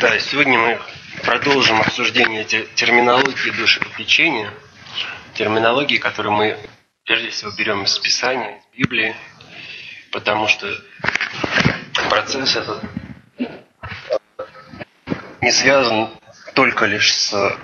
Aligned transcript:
Да, 0.00 0.16
сегодня 0.20 0.56
мы 0.60 0.80
продолжим 1.24 1.80
обсуждение 1.80 2.44
терминологии 2.44 3.50
душепопечения, 3.50 4.54
терминологии, 5.34 5.96
которую 5.96 6.34
мы 6.34 6.56
прежде 7.04 7.30
всего 7.30 7.50
берем 7.58 7.82
из 7.82 7.98
Писания, 7.98 8.58
из 8.58 8.78
Библии, 8.78 9.16
потому 10.12 10.46
что 10.46 10.72
процесс 12.10 12.54
этот 12.54 12.80
не 15.40 15.50
связан 15.50 16.10
только 16.54 16.86
лишь 16.86 17.12
с 17.12 17.58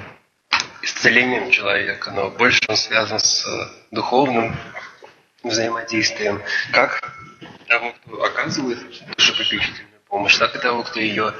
исцелением 0.82 1.52
человека, 1.52 2.10
но 2.10 2.30
больше 2.30 2.62
он 2.66 2.76
связан 2.76 3.20
с 3.20 3.46
духовным 3.92 4.56
взаимодействием, 5.44 6.42
как 6.72 7.14
того, 7.68 7.92
кто 7.92 8.24
оказывает 8.24 8.80
душепопечительную 9.16 10.00
помощь, 10.08 10.36
так 10.36 10.56
и 10.56 10.58
того, 10.58 10.82
кто 10.82 10.98
ее 10.98 11.32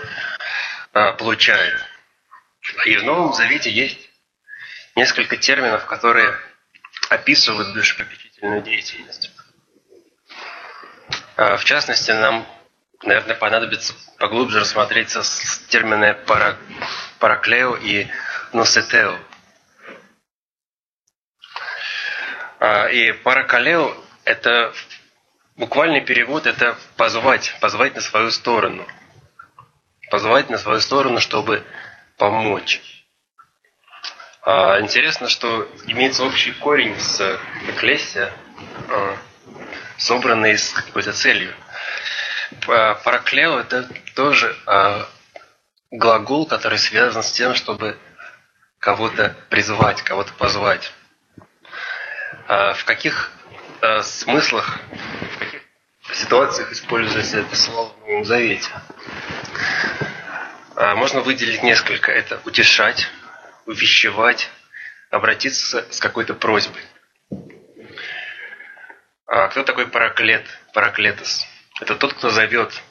а, 0.94 1.12
получает. 1.12 1.80
И 2.86 2.96
в 2.96 3.02
Новом 3.04 3.34
Завете 3.34 3.70
есть 3.70 3.98
несколько 4.94 5.36
терминов, 5.36 5.86
которые 5.86 6.38
описывают 7.10 7.74
душепопечительную 7.74 8.62
деятельность. 8.62 9.30
А, 11.36 11.56
в 11.56 11.64
частности, 11.64 12.12
нам, 12.12 12.46
наверное, 13.02 13.34
понадобится 13.34 13.94
поглубже 14.18 14.60
рассмотреться 14.60 15.22
с 15.24 15.58
термины 15.68 16.14
пара, 16.14 16.56
параклео 17.18 17.76
и 17.76 18.06
носетео. 18.52 19.18
А, 22.60 22.86
и 22.86 23.10
паракалео– 23.12 23.96
это 24.24 24.72
буквальный 25.56 26.02
перевод– 26.02 26.46
это 26.46 26.78
позвать, 26.96 27.56
позвать 27.60 27.96
на 27.96 28.00
свою 28.00 28.30
сторону. 28.30 28.86
Позвать 30.10 30.50
на 30.50 30.58
свою 30.58 30.80
сторону, 30.80 31.20
чтобы 31.20 31.64
помочь. 32.16 32.80
А, 34.42 34.80
интересно, 34.80 35.28
что 35.28 35.68
имеется 35.86 36.24
общий 36.24 36.52
корень 36.52 36.98
с 36.98 37.38
эклесия, 37.68 38.32
а, 38.88 39.16
собранный 39.96 40.58
с 40.58 40.70
какой-то 40.70 41.12
целью. 41.12 41.54
Параклео– 42.66 43.58
это 43.60 43.88
тоже 44.14 44.54
глагол, 45.90 46.46
который 46.46 46.78
связан 46.78 47.22
с 47.22 47.32
тем, 47.32 47.54
чтобы 47.54 47.98
кого-то 48.78 49.34
призвать, 49.48 50.02
кого-то 50.02 50.32
позвать. 50.34 50.92
А 52.48 52.74
в 52.74 52.84
каких 52.84 53.32
а, 53.80 54.02
смыслах, 54.02 54.80
в 55.34 55.38
каких 55.38 55.62
ситуациях 56.12 56.72
используется 56.72 57.38
это 57.38 57.56
слово 57.56 57.92
в 57.92 58.00
Новом 58.00 58.24
Завете? 58.24 58.68
А, 60.76 60.94
можно 60.96 61.20
выделить 61.20 61.62
несколько. 61.62 62.10
Это 62.10 62.40
утешать, 62.44 63.08
увещевать, 63.66 64.50
обратиться 65.10 65.86
с 65.90 66.00
какой-то 66.00 66.34
просьбой. 66.34 66.82
А 69.26 69.48
кто 69.48 69.62
такой 69.62 69.86
параклет, 69.86 70.44
параклетос? 70.72 71.46
Это 71.80 71.94
тот, 71.94 72.14
кто 72.14 72.30
зовет, 72.30 72.82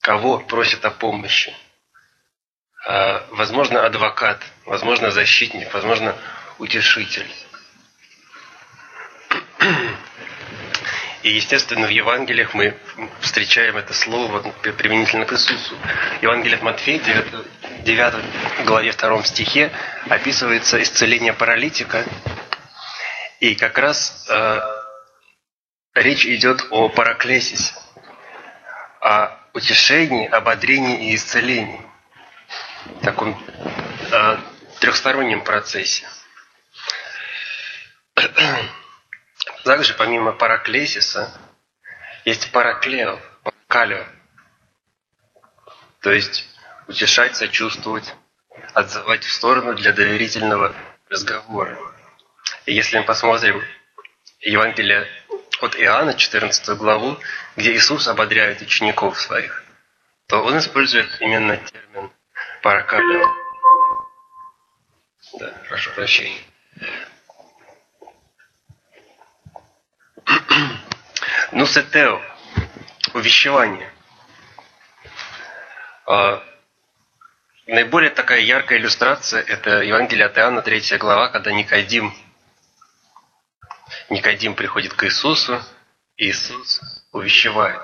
кого 0.00 0.38
просит 0.40 0.84
о 0.84 0.90
помощи. 0.90 1.54
А, 2.86 3.26
возможно, 3.30 3.86
адвокат, 3.86 4.42
возможно, 4.66 5.10
защитник, 5.10 5.72
возможно, 5.72 6.14
утешитель. 6.58 7.30
И, 11.24 11.30
естественно, 11.30 11.86
в 11.86 11.90
Евангелиях 11.90 12.52
мы 12.52 12.76
встречаем 13.20 13.78
это 13.78 13.94
слово 13.94 14.42
применительно 14.76 15.24
к 15.24 15.32
Иисусу. 15.32 15.74
Евангелие 16.20 16.58
от 16.58 16.62
Матфея, 16.62 16.98
9, 16.98 17.82
9 17.82 18.66
главе 18.66 18.92
2 18.92 19.24
стихе, 19.24 19.72
описывается 20.10 20.82
исцеление 20.82 21.32
паралитика. 21.32 22.04
И 23.40 23.54
как 23.54 23.78
раз 23.78 24.26
э, 24.28 24.60
речь 25.94 26.26
идет 26.26 26.66
о 26.70 26.90
параклесисе, 26.90 27.72
о 29.00 29.30
утешении, 29.54 30.28
ободрении 30.28 31.08
и 31.10 31.14
исцелении. 31.14 31.80
В 32.84 33.02
таком 33.02 33.42
э, 34.12 34.36
трехстороннем 34.78 35.42
процессе. 35.42 36.06
Также 39.64 39.94
помимо 39.94 40.32
параклесиса 40.32 41.32
есть 42.26 42.52
параклео, 42.52 43.18
калио. 43.66 44.04
То 46.00 46.12
есть 46.12 46.46
утешать, 46.86 47.34
сочувствовать, 47.34 48.14
отзывать 48.74 49.24
в 49.24 49.32
сторону 49.32 49.74
для 49.74 49.92
доверительного 49.92 50.74
разговора. 51.08 51.78
И 52.66 52.74
если 52.74 52.98
мы 52.98 53.04
посмотрим 53.04 53.62
Евангелие 54.40 55.08
от 55.62 55.76
Иоанна, 55.76 56.12
14 56.12 56.76
главу, 56.76 57.18
где 57.56 57.72
Иисус 57.72 58.06
ободряет 58.06 58.60
учеников 58.60 59.18
своих, 59.18 59.64
то 60.26 60.42
он 60.42 60.58
использует 60.58 61.08
именно 61.20 61.56
термин 61.56 62.10
паракалио. 62.62 63.26
Да, 65.40 65.54
прошу 65.68 65.90
прощения. 65.92 66.42
Нусетео, 71.52 72.20
увещевание. 73.14 73.92
А, 76.06 76.42
наиболее 77.66 78.10
такая 78.10 78.40
яркая 78.40 78.78
иллюстрация– 78.78 79.42
это 79.46 79.82
Евангелие 79.82 80.26
от 80.26 80.36
Иоанна, 80.36 80.62
3 80.62 80.98
глава, 80.98 81.28
когда 81.28 81.52
Никодим, 81.52 82.14
Никодим 84.10 84.54
приходит 84.54 84.94
к 84.94 85.04
Иисусу, 85.04 85.62
и 86.16 86.28
Иисус 86.30 86.80
увещевает 87.12 87.80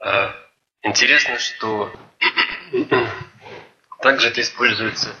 а, 0.00 0.34
Интересно, 0.82 1.38
что 1.38 1.92
также 4.00 4.28
это 4.28 4.40
используется 4.40 5.14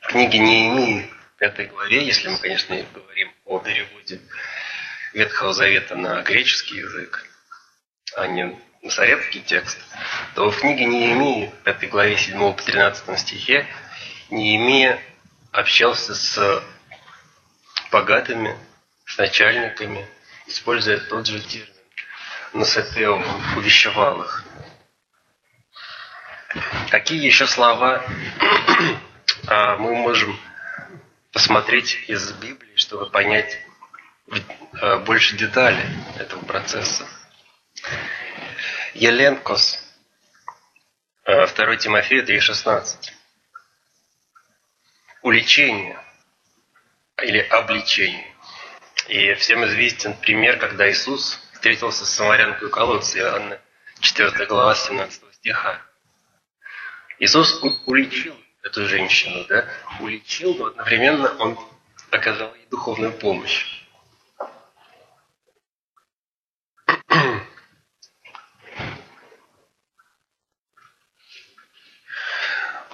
в 0.00 0.06
книге 0.06 0.38
Неемии, 0.38 1.12
пятой 1.42 1.66
главе, 1.66 2.06
если 2.06 2.28
мы, 2.28 2.38
конечно, 2.38 2.76
говорим 2.94 3.34
о 3.46 3.58
переводе 3.58 4.20
Ветхого 5.12 5.52
Завета 5.52 5.96
на 5.96 6.22
греческий 6.22 6.76
язык, 6.76 7.26
а 8.14 8.28
не 8.28 8.56
на 8.80 8.90
советский 8.90 9.40
текст, 9.40 9.76
то 10.36 10.52
в 10.52 10.60
книге 10.60 10.84
Неемии, 10.84 11.52
пятой 11.64 11.88
главе 11.88 12.16
7 12.16 12.38
по 12.52 12.62
13 12.62 13.18
стихе, 13.18 13.66
Неемия 14.30 15.02
общался 15.50 16.14
с 16.14 16.62
богатыми, 17.90 18.56
с 19.06 19.18
начальниками, 19.18 20.06
используя 20.46 20.98
тот 20.98 21.26
же 21.26 21.40
термин. 21.40 21.66
Насетео 22.52 23.20
увещевал 23.56 24.22
их. 24.22 24.44
Какие 26.92 27.24
еще 27.24 27.48
слова 27.48 28.04
а, 29.48 29.76
мы 29.78 29.96
можем 29.96 30.38
посмотреть 31.32 31.98
из 32.08 32.32
Библии, 32.32 32.76
чтобы 32.76 33.10
понять 33.10 33.58
э, 34.28 34.98
больше 34.98 35.36
деталей 35.36 35.86
этого 36.18 36.44
процесса. 36.44 37.08
Еленкос, 38.94 39.82
2 41.24 41.34
э, 41.34 41.76
Тимофея 41.78 42.24
3,16. 42.24 43.10
Уличение 45.22 45.98
или 47.22 47.38
обличение. 47.38 48.32
И 49.08 49.34
всем 49.34 49.64
известен 49.66 50.14
пример, 50.18 50.58
когда 50.58 50.90
Иисус 50.90 51.40
встретился 51.54 52.04
с 52.04 52.10
самарянкой 52.10 52.68
у 52.68 52.70
колодца, 52.70 53.18
Иоанна 53.18 53.60
4 54.00 54.46
глава 54.46 54.74
17 54.74 55.34
стиха. 55.34 55.80
Иисус 57.18 57.62
уличил 57.86 58.36
эту 58.62 58.86
женщину, 58.86 59.44
да, 59.48 59.66
уличил, 60.00 60.54
но 60.54 60.66
одновременно 60.66 61.34
он 61.38 61.58
оказал 62.10 62.54
ей 62.54 62.66
духовную 62.70 63.12
помощь. 63.12 63.82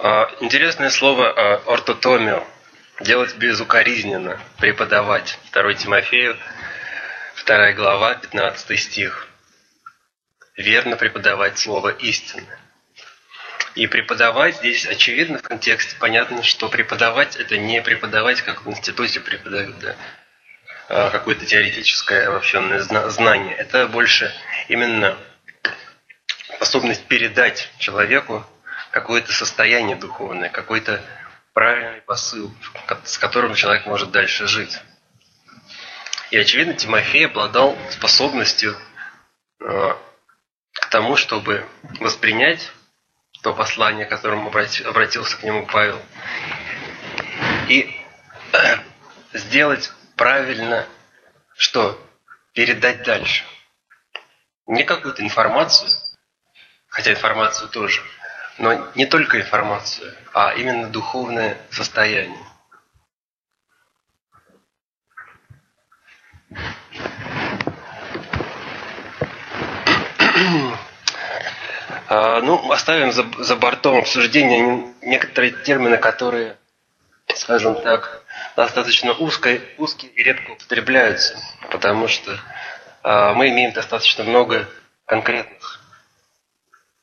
А, 0.01 0.31
интересное 0.39 0.89
слово 0.89 1.29
а, 1.29 1.55
ортотомио. 1.73 2.45
Делать 3.01 3.35
безукоризненно, 3.35 4.39
преподавать. 4.57 5.39
2 5.53 5.73
Тимофею, 5.75 6.37
2 7.45 7.73
глава, 7.73 8.15
15 8.15 8.79
стих. 8.79 9.27
Верно 10.55 10.97
преподавать 10.97 11.57
слово 11.57 11.89
истины. 11.89 12.57
И 13.75 13.87
преподавать 13.87 14.57
здесь, 14.57 14.85
очевидно, 14.85 15.37
в 15.37 15.43
контексте 15.43 15.95
понятно, 15.99 16.43
что 16.43 16.69
преподавать 16.69 17.35
это 17.35 17.57
не 17.57 17.81
преподавать, 17.81 18.41
как 18.41 18.65
в 18.65 18.69
институте 18.69 19.19
преподают, 19.19 19.77
да, 19.79 19.95
а 20.87 21.09
какое-то 21.11 21.45
теоретическое 21.45 22.27
обобщенное 22.27 22.79
знание. 22.79 23.55
Это 23.55 23.87
больше 23.87 24.33
именно 24.67 25.17
способность 26.55 27.05
передать 27.05 27.71
человеку 27.77 28.45
какое-то 28.91 29.31
состояние 29.31 29.95
духовное, 29.95 30.49
какой-то 30.49 31.01
правильный 31.53 32.01
посыл, 32.01 32.51
с 33.03 33.17
которым 33.17 33.53
человек 33.53 33.85
может 33.85 34.11
дальше 34.11 34.47
жить. 34.47 34.79
И, 36.31 36.37
очевидно, 36.37 36.73
Тимофей 36.73 37.25
обладал 37.27 37.77
способностью 37.89 38.75
э, 39.59 39.93
к 40.73 40.89
тому, 40.89 41.15
чтобы 41.15 41.65
воспринять 41.99 42.71
то 43.41 43.53
послание, 43.53 44.05
к 44.05 44.09
которому 44.09 44.49
обратился 44.49 45.37
к 45.37 45.43
нему 45.43 45.65
Павел, 45.65 46.01
и 47.67 47.95
сделать 49.33 49.91
правильно, 50.15 50.85
что 51.55 51.99
передать 52.53 53.03
дальше. 53.03 53.43
Не 54.67 54.83
какую-то 54.83 55.23
информацию, 55.23 55.89
хотя 56.89 57.11
информацию 57.11 57.69
тоже, 57.69 58.01
но 58.57 58.91
не 58.95 59.05
только 59.05 59.39
информацию, 59.39 60.13
а 60.33 60.53
именно 60.53 60.89
духовное 60.89 61.57
состояние. 61.71 62.45
Ну, 72.09 72.71
оставим 72.71 73.11
за, 73.11 73.25
за 73.37 73.55
бортом 73.55 73.97
обсуждения 73.97 74.93
некоторые 75.01 75.51
термины, 75.51 75.97
которые, 75.97 76.57
скажем 77.35 77.75
так, 77.81 78.23
достаточно 78.55 79.13
узко, 79.13 79.59
узкие 79.77 80.11
и 80.11 80.23
редко 80.23 80.51
употребляются, 80.51 81.37
потому 81.69 82.07
что 82.07 82.39
э, 83.03 83.33
мы 83.33 83.49
имеем 83.49 83.73
достаточно 83.73 84.23
много 84.23 84.67
конкретных 85.05 85.79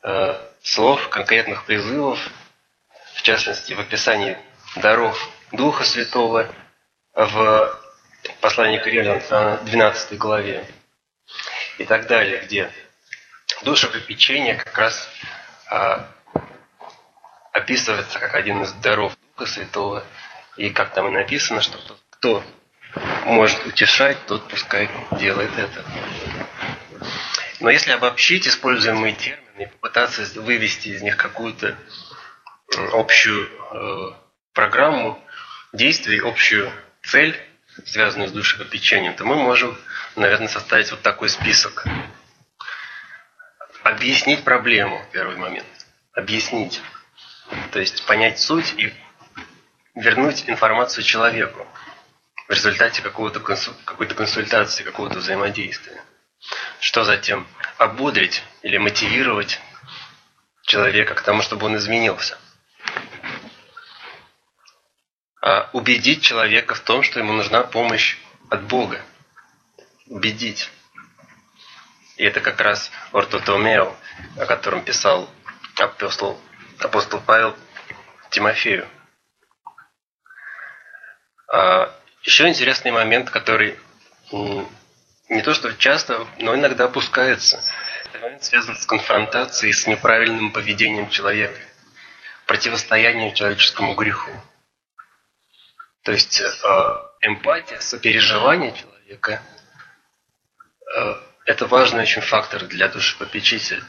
э, 0.02 0.34
слов, 0.62 1.08
конкретных 1.08 1.64
призывов, 1.66 2.18
в 3.14 3.22
частности, 3.22 3.74
в 3.74 3.80
описании 3.80 4.36
даров 4.76 5.28
Духа 5.52 5.84
Святого 5.84 6.48
в 7.14 7.78
послании 8.40 8.78
к 8.78 8.86
Римлянам 8.86 9.20
12 9.64 10.18
главе 10.18 10.64
и 11.78 11.84
так 11.84 12.06
далее, 12.06 12.42
где 12.44 12.70
душепопечение 13.62 14.54
как 14.54 14.76
раз 14.76 15.08
а, 15.70 16.08
описывается 17.52 18.18
как 18.18 18.34
один 18.34 18.62
из 18.62 18.72
даров 18.74 19.16
Духа 19.36 19.50
Святого, 19.50 20.04
и 20.56 20.70
как 20.70 20.92
там 20.92 21.08
и 21.08 21.10
написано, 21.10 21.60
что 21.60 21.78
кто 22.10 22.42
может 23.24 23.66
утешать, 23.66 24.18
тот 24.26 24.48
пускай 24.48 24.88
делает 25.18 25.50
это. 25.58 25.84
Но 27.60 27.70
если 27.70 27.92
обобщить 27.92 28.46
используемые 28.46 29.14
термины 29.14 29.62
и 29.62 29.66
попытаться 29.66 30.22
вывести 30.40 30.88
из 30.88 31.02
них 31.02 31.16
какую-то 31.16 31.76
общую 32.92 33.48
э, 33.48 34.12
программу 34.52 35.22
действий, 35.72 36.20
общую 36.20 36.70
цель, 37.02 37.38
связанную 37.84 38.28
с 38.28 38.32
душепопечением, 38.32 39.14
то 39.14 39.24
мы 39.24 39.36
можем, 39.36 39.76
наверное, 40.14 40.48
составить 40.48 40.90
вот 40.90 41.02
такой 41.02 41.28
список. 41.28 41.86
Объяснить 43.86 44.42
проблему 44.42 45.00
первый 45.12 45.36
момент. 45.36 45.68
Объяснить. 46.12 46.82
То 47.70 47.78
есть 47.78 48.04
понять 48.04 48.40
суть 48.40 48.74
и 48.76 48.92
вернуть 49.94 50.48
информацию 50.48 51.04
человеку 51.04 51.64
в 52.48 52.50
результате 52.50 53.00
какого-то 53.00 53.38
консуль... 53.38 53.74
какой-то 53.84 54.16
консультации, 54.16 54.82
какого-то 54.82 55.20
взаимодействия. 55.20 56.02
Что 56.80 57.04
затем? 57.04 57.46
Ободрить 57.78 58.42
или 58.62 58.76
мотивировать 58.76 59.60
человека 60.62 61.14
к 61.14 61.22
тому, 61.22 61.42
чтобы 61.42 61.66
он 61.66 61.76
изменился. 61.76 62.36
А 65.40 65.70
убедить 65.72 66.24
человека 66.24 66.74
в 66.74 66.80
том, 66.80 67.04
что 67.04 67.20
ему 67.20 67.32
нужна 67.32 67.62
помощь 67.62 68.18
от 68.50 68.64
Бога. 68.64 69.00
Убедить. 70.06 70.72
И 72.16 72.24
это 72.24 72.40
как 72.40 72.60
раз 72.60 72.90
ортотомео, 73.12 73.94
о 74.38 74.46
котором 74.46 74.82
писал 74.84 75.28
апостол, 75.78 76.40
апостол 76.78 77.20
Павел 77.20 77.54
Тимофею. 78.30 78.88
А 81.52 81.94
еще 82.22 82.48
интересный 82.48 82.90
момент, 82.90 83.30
который 83.30 83.78
не 84.32 85.42
то 85.42 85.52
что 85.52 85.72
часто, 85.74 86.26
но 86.38 86.54
иногда 86.54 86.84
опускается. 86.84 87.62
Этот 88.06 88.22
момент 88.22 88.44
связан 88.44 88.76
с 88.76 88.86
конфронтацией 88.86 89.74
с 89.74 89.86
неправильным 89.86 90.52
поведением 90.52 91.10
человека, 91.10 91.60
противостоянием 92.46 93.34
человеческому 93.34 93.94
греху. 93.94 94.30
То 96.02 96.12
есть 96.12 96.40
э, 96.40 96.46
эмпатия, 97.20 97.80
сопереживание 97.80 98.72
человека 98.72 99.42
э,– 100.96 101.14
это 101.46 101.66
важный 101.66 102.02
очень 102.02 102.22
фактор 102.22 102.64
для 102.66 102.88
душепопечителя. 102.88 103.82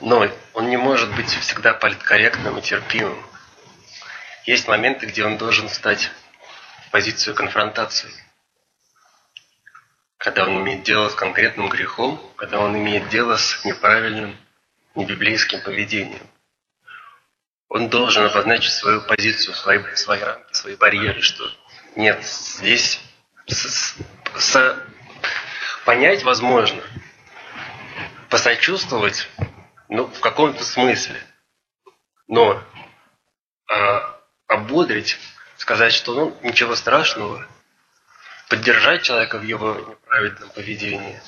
Но 0.00 0.28
он 0.54 0.70
не 0.70 0.76
может 0.76 1.14
быть 1.14 1.30
всегда 1.30 1.74
политкорректным 1.74 2.58
и 2.58 2.62
терпимым. 2.62 3.26
Есть 4.44 4.68
моменты, 4.68 5.06
где 5.06 5.24
он 5.24 5.36
должен 5.36 5.68
стать 5.68 6.10
позицию 6.90 7.34
конфронтации. 7.34 8.10
Когда 10.18 10.44
он 10.44 10.62
имеет 10.62 10.82
дело 10.82 11.08
с 11.08 11.14
конкретным 11.14 11.68
грехом, 11.68 12.20
когда 12.36 12.60
он 12.60 12.76
имеет 12.76 13.08
дело 13.08 13.36
с 13.36 13.64
неправильным, 13.64 14.36
небиблейским 14.94 15.62
поведением. 15.62 16.26
Он 17.68 17.88
должен 17.88 18.24
обозначить 18.24 18.72
свою 18.72 19.00
позицию, 19.02 19.54
свои, 19.54 19.78
свои 19.94 20.20
рамки, 20.20 20.52
свои 20.52 20.74
барьеры, 20.76 21.22
что 21.22 21.44
нет, 21.96 22.22
здесь 22.24 23.00
с, 23.46 23.96
с, 24.36 24.84
понять 25.84 26.22
возможно, 26.22 26.82
посочувствовать, 28.28 29.28
ну, 29.88 30.06
в 30.06 30.20
каком-то 30.20 30.64
смысле, 30.64 31.20
но 32.28 32.62
а, 33.68 34.20
ободрить 34.46 35.18
сказать, 35.56 35.92
что 35.92 36.14
ну, 36.14 36.38
ничего 36.42 36.74
страшного, 36.74 37.46
поддержать 38.48 39.02
человека 39.02 39.38
в 39.38 39.42
его 39.42 39.74
неправильном 39.74 40.48
поведении, 40.50 41.20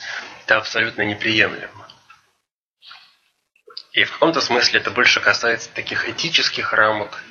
это 0.44 0.56
абсолютно 0.56 1.02
неприемлемо. 1.02 1.88
И 3.92 4.04
в 4.04 4.12
каком-то 4.12 4.40
смысле 4.40 4.80
это 4.80 4.90
больше 4.90 5.20
касается 5.20 5.70
таких 5.70 6.08
этических 6.08 6.72
рамок 6.72 7.22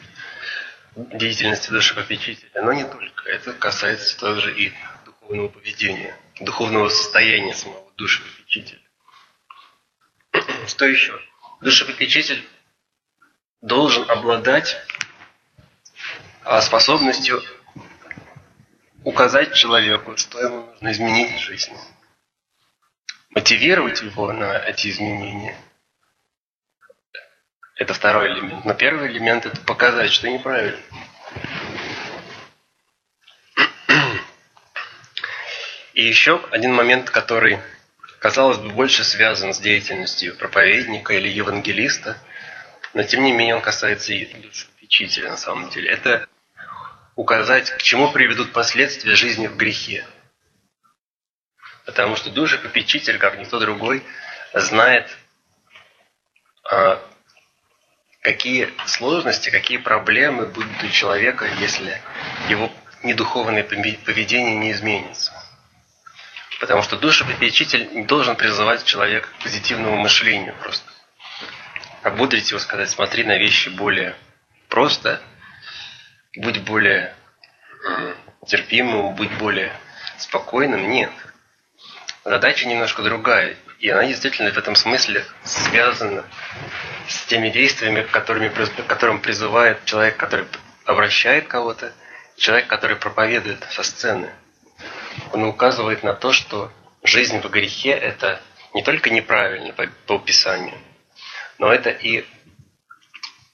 деятельности 0.95 1.71
душепопечителя, 1.71 2.61
но 2.61 2.73
не 2.73 2.85
только. 2.85 3.29
Это 3.29 3.53
касается 3.53 4.19
также 4.19 4.55
и 4.55 4.73
духовного 5.05 5.47
поведения, 5.47 6.15
духовного 6.41 6.89
состояния 6.89 7.53
самого 7.53 7.91
душепопечителя. 7.97 8.81
Что 10.67 10.85
еще? 10.85 11.19
Душепопечитель 11.61 12.47
должен 13.61 14.09
обладать 14.09 14.77
а 16.43 16.61
способностью 16.61 17.41
указать 19.03 19.53
человеку, 19.53 20.17
что 20.17 20.39
ему 20.39 20.65
нужно 20.65 20.91
изменить 20.91 21.35
в 21.35 21.39
жизни. 21.39 21.77
Мотивировать 23.29 24.01
его 24.01 24.33
на 24.33 24.57
эти 24.57 24.89
изменения. 24.89 25.55
Это 27.75 27.93
второй 27.93 28.33
элемент. 28.33 28.65
Но 28.65 28.73
первый 28.73 29.11
элемент– 29.11 29.45
это 29.47 29.59
показать, 29.61 30.11
что 30.11 30.29
неправильно. 30.29 30.81
И 35.93 36.03
еще 36.03 36.41
один 36.51 36.73
момент, 36.73 37.09
который, 37.09 37.59
казалось 38.19 38.57
бы, 38.57 38.69
больше 38.69 39.03
связан 39.03 39.53
с 39.53 39.59
деятельностью 39.59 40.37
проповедника 40.37 41.13
или 41.13 41.27
евангелиста, 41.27 42.17
но 42.93 43.03
тем 43.03 43.23
не 43.23 43.31
менее 43.31 43.55
он 43.55 43.61
касается 43.61 44.13
и 44.13 44.27
учителя 44.81 45.31
на 45.31 45.37
самом 45.37 45.69
деле. 45.69 45.89
Это 45.89 46.27
указать, 47.15 47.71
к 47.71 47.81
чему 47.81 48.11
приведут 48.11 48.53
последствия 48.53 49.15
жизни 49.15 49.47
в 49.47 49.57
грехе. 49.57 50.05
Потому 51.85 52.15
что 52.15 52.29
душа-попечитель, 52.29 53.17
как 53.17 53.37
никто 53.37 53.59
другой, 53.59 54.03
знает, 54.53 55.09
а, 56.69 57.01
какие 58.21 58.73
сложности, 58.85 59.49
какие 59.49 59.77
проблемы 59.77 60.45
будут 60.45 60.83
у 60.83 60.89
человека, 60.89 61.45
если 61.59 62.01
его 62.49 62.71
недуховное 63.03 63.63
поведение 63.63 64.55
не 64.55 64.71
изменится. 64.71 65.40
Потому 66.61 66.83
что 66.83 66.95
душа-попечитель 66.95 68.05
должен 68.05 68.35
призывать 68.35 68.85
человека 68.85 69.27
к 69.27 69.43
позитивному 69.43 69.97
мышлению 69.97 70.53
просто. 70.61 70.87
Ободрить 72.03 72.51
его, 72.51 72.59
сказать, 72.59 72.87
смотри 72.87 73.23
на 73.23 73.35
вещи 73.39 73.69
более 73.69 74.15
просто, 74.69 75.19
быть 76.35 76.61
более 76.61 77.15
э, 77.83 78.13
терпимым, 78.45 79.15
быть 79.15 79.35
более 79.39 79.73
спокойным. 80.19 80.87
Нет. 80.87 81.09
Задача 82.23 82.67
немножко 82.67 83.01
другая. 83.01 83.57
И 83.79 83.89
она 83.89 84.05
действительно 84.05 84.51
в 84.51 84.57
этом 84.57 84.75
смысле 84.75 85.25
связана 85.43 86.23
с 87.07 87.25
теми 87.25 87.49
действиями, 87.49 88.03
которыми, 88.03 88.49
которым 88.83 89.19
призывает 89.19 89.83
человек, 89.85 90.15
который 90.15 90.45
обращает 90.85 91.47
кого-то, 91.47 91.91
человек, 92.37 92.67
который 92.67 92.97
проповедует 92.97 93.65
со 93.71 93.81
сцены. 93.81 94.31
Он 95.33 95.43
указывает 95.43 96.03
на 96.03 96.13
то, 96.13 96.33
что 96.33 96.71
жизнь 97.03 97.39
в 97.39 97.49
грехе– 97.49 97.89
это 97.91 98.41
не 98.73 98.83
только 98.83 99.09
неправильно 99.09 99.73
по, 99.73 99.87
по 100.07 100.19
Писанию, 100.19 100.77
но 101.57 101.71
это 101.71 101.89
и 101.89 102.25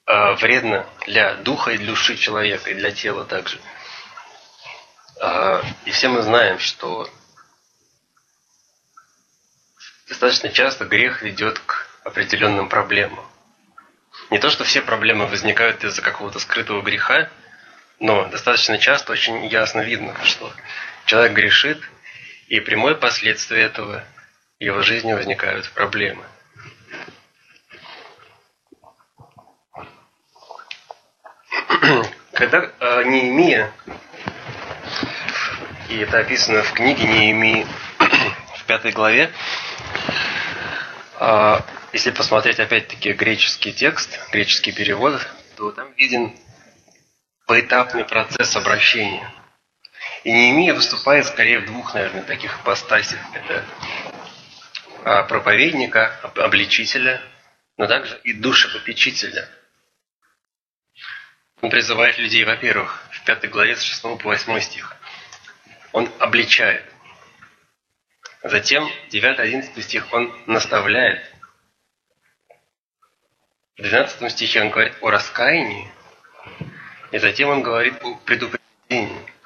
э, 0.05 0.33
вредно 0.35 0.85
для 1.05 1.35
духа 1.35 1.71
и 1.71 1.77
души 1.77 2.17
человека, 2.17 2.69
и 2.69 2.75
для 2.75 2.91
тела 2.91 3.25
также. 3.25 3.59
Э, 5.21 5.61
и 5.85 5.91
все 5.91 6.09
мы 6.09 6.21
знаем, 6.21 6.59
что 6.59 7.09
достаточно 10.07 10.49
часто 10.49 10.85
грех 10.85 11.21
ведет 11.21 11.59
к 11.59 11.87
определенным 12.03 12.69
проблемам. 12.69 13.25
Не 14.29 14.39
то, 14.39 14.49
что 14.49 14.63
все 14.63 14.81
проблемы 14.81 15.27
возникают 15.27 15.83
из-за 15.83 16.01
какого-то 16.01 16.39
скрытого 16.39 16.81
греха, 16.81 17.29
но 17.99 18.25
достаточно 18.27 18.77
часто 18.77 19.13
очень 19.13 19.45
ясно 19.47 19.81
видно, 19.81 20.15
что 20.23 20.51
человек 21.07 21.33
грешит, 21.33 21.81
и 22.49 22.59
прямое 22.59 22.93
последствие 22.93 23.63
этого 23.63 24.03
его 24.59 24.81
жизни 24.83 25.13
возникают 25.13 25.71
проблемы. 25.71 26.23
Когда 32.33 32.69
э, 32.79 33.03
Неемия, 33.05 33.71
и 35.89 35.97
это 35.97 36.19
описано 36.19 36.61
в 36.61 36.73
книге 36.73 37.07
Неемии 37.07 37.65
в 38.57 38.65
пятой 38.65 38.91
главе, 38.91 39.31
а, 41.19 41.65
если 41.93 42.11
посмотреть 42.11 42.59
опять-таки 42.59 43.13
греческий 43.13 43.73
текст, 43.73 44.19
греческий 44.31 44.73
перевод, 44.73 45.25
то 45.55 45.71
там 45.71 45.91
виден 45.93 46.35
поэтапный 47.47 48.03
процесс 48.03 48.55
обращения. 48.55 49.31
И 50.27 50.31
Неемия 50.33 50.73
выступает 50.73 51.25
скорее 51.25 51.59
в 51.59 51.67
двух, 51.67 51.93
наверное, 51.93 52.21
таких 52.21 52.59
ипостасях. 52.59 53.17
Это 53.33 53.65
а, 55.05 55.23
проповедника, 55.23 56.19
обличителя, 56.35 57.21
но 57.77 57.87
также 57.87 58.19
и 58.25 58.33
душепопечителя. 58.33 59.47
Он 61.61 61.69
призывает 61.69 62.17
людей, 62.17 62.43
во-первых, 62.43 63.07
в 63.13 63.23
пятой 63.23 63.49
главе 63.49 63.77
с 63.77 63.81
6 63.81 64.01
по 64.01 64.17
8 64.17 64.59
стих. 64.59 64.97
Он 65.93 66.11
обличает. 66.19 66.83
Затем 68.43 68.85
9-11 69.09 69.81
стих 69.81 70.11
он 70.11 70.37
наставляет. 70.45 71.23
В 73.77 73.81
12 73.81 74.29
стихе 74.29 74.59
он 74.59 74.71
говорит 74.71 74.97
о 74.99 75.09
раскаянии, 75.09 75.89
и 77.13 77.17
затем 77.17 77.47
он 77.47 77.61
говорит 77.61 78.03
о 78.03 78.15
предупреждении. 78.25 79.36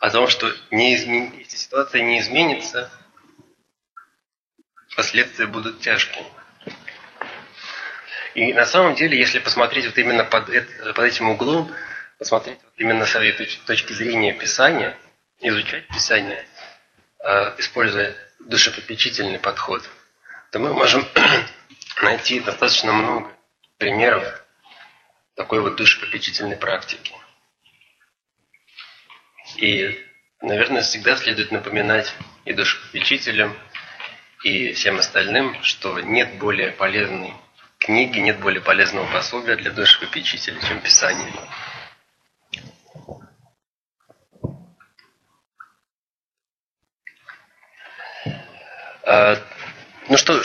О 0.00 0.10
том, 0.10 0.28
что 0.28 0.52
не 0.70 0.96
измен... 0.96 1.32
если 1.38 1.56
ситуация 1.56 2.02
не 2.02 2.18
изменится, 2.20 2.90
последствия 4.96 5.46
будут 5.46 5.80
тяжкие. 5.80 6.26
И 8.34 8.52
на 8.52 8.66
самом 8.66 8.94
деле, 8.96 9.18
если 9.18 9.38
посмотреть 9.38 9.86
вот 9.86 9.98
именно 9.98 10.24
под, 10.24 10.48
это, 10.48 10.92
под 10.92 11.04
этим 11.04 11.30
углом, 11.30 11.72
посмотреть 12.18 12.58
вот 12.62 12.72
именно 12.76 13.06
с 13.06 13.14
этой 13.14 13.46
точки 13.66 13.92
зрения 13.92 14.32
Писания, 14.32 14.96
изучать 15.40 15.86
Писание– 15.88 16.44
Э, 17.22 17.54
используя 17.58 18.16
душепопечительный 18.38 19.38
подход, 19.38 19.82
то 20.52 20.58
мы 20.58 20.72
можем 20.72 21.06
найти 22.02 22.40
достаточно 22.40 22.92
много 22.92 23.30
примеров 23.76 24.42
такой 25.34 25.60
вот 25.60 25.76
душепопечительной 25.76 26.56
практики. 26.56 27.12
И, 29.56 29.98
наверное, 30.40 30.82
всегда 30.82 31.16
следует 31.16 31.50
напоминать 31.50 32.14
и 32.44 32.52
душепопечителям, 32.52 33.56
и 34.42 34.72
всем 34.72 34.98
остальным, 34.98 35.62
что 35.62 36.00
нет 36.00 36.38
более 36.38 36.70
полезной 36.70 37.34
книги, 37.78 38.18
нет 38.18 38.40
более 38.40 38.62
полезного 38.62 39.10
пособия 39.12 39.56
для 39.56 39.70
душепопечителя, 39.70 40.60
чем 40.60 40.80
Писание. 40.80 41.32
А, 49.02 49.36
ну 50.08 50.16
что 50.16 50.40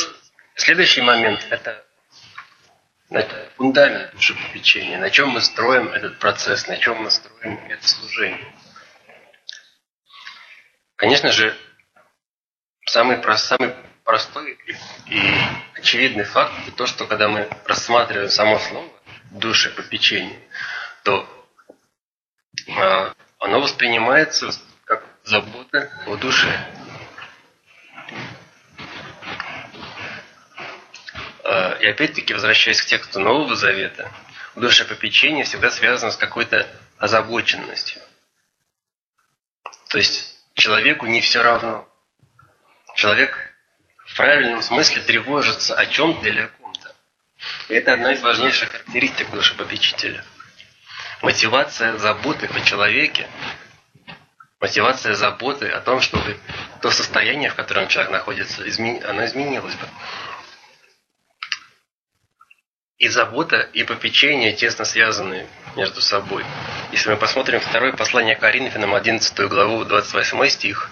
следующий 0.55 1.01
момент– 1.01 1.45
это, 1.51 1.85
это 3.12 3.50
фундамент 3.57 4.12
душепопечения, 4.15 4.97
на 4.97 5.09
чем 5.09 5.29
мы 5.29 5.41
строим 5.41 5.89
этот 5.89 6.17
процесс, 6.19 6.67
на 6.67 6.77
чем 6.77 7.03
мы 7.03 7.12
строим 7.12 7.59
это 7.69 7.88
служение. 7.88 8.54
Конечно 10.96 11.32
же, 11.32 11.58
самый, 12.86 13.22
самый 13.38 13.75
простой 14.04 14.58
и 15.08 15.20
очевидный 15.75 16.24
факт– 16.24 16.54
это 16.68 16.72
то, 16.72 16.86
что 16.86 17.06
когда 17.06 17.28
мы 17.28 17.50
рассматриваем 17.66 18.30
само 18.30 18.60
слово 18.60 18.90
душепопечение, 19.32 20.40
то 21.04 21.28
э, 22.68 23.14
оно 23.40 23.60
воспринимается 23.60 24.52
как 24.86 25.04
забота 25.25 25.92
о 26.06 26.16
душе. 26.16 26.72
Э, 31.44 31.78
и 31.82 31.88
опять-таки, 31.88 32.34
возвращаясь 32.34 32.82
к 32.82 32.86
тексту 32.86 33.20
Нового 33.20 33.56
Завета, 33.56 34.10
душепопечение 34.56 35.44
всегда 35.44 35.72
связано 35.72 36.12
с 36.12 36.18
какой-то 36.18 36.66
озабоченностью. 36.98 38.02
То 39.90 39.98
есть 39.98 40.35
человеку 40.55 41.05
не 41.05 41.21
все 41.21 41.43
равно. 41.43 41.88
Человек 42.95 43.38
в 44.05 44.15
правильном 44.15 44.62
смысле 44.62 45.01
тревожится 45.01 45.75
о 45.75 45.85
чем-то 45.85 46.27
или 46.27 46.41
о 46.41 46.47
ком-то. 46.47 46.95
Это 47.69 47.93
одна 47.93 48.13
из 48.13 48.21
важнейших 48.21 48.71
характеристик 48.71 49.29
душепопечителя. 49.29 50.24
Мотивация 51.21 51.97
заботы 51.97 52.47
о 52.47 52.62
человеке, 52.62 53.27
мотивация 54.59 55.13
заботы 55.13 55.67
о 55.69 55.81
том, 55.81 56.01
чтобы 56.01 56.38
то 56.81 56.91
состояние, 56.91 57.50
в 57.50 57.55
котором 57.55 57.88
человек 57.88 58.12
находится, 58.12 58.62
оно 58.62 59.25
изменилось 59.25 59.75
бы. 59.75 59.88
И 62.98 63.10
забота, 63.10 63.58
и 63.74 63.84
попечение 63.84 64.54
тесно 64.54 64.86
связаны 64.86 65.48
между 65.75 66.00
собой. 66.00 66.46
Если 66.94 67.10
мы 67.10 67.18
посмотрим 67.18 67.60
второе 67.60 67.92
послание 67.92 68.38
Коринфянам, 68.38 68.96
11 68.96 69.38
главу, 69.50 69.84
28 69.84 70.48
стих, 70.48 70.90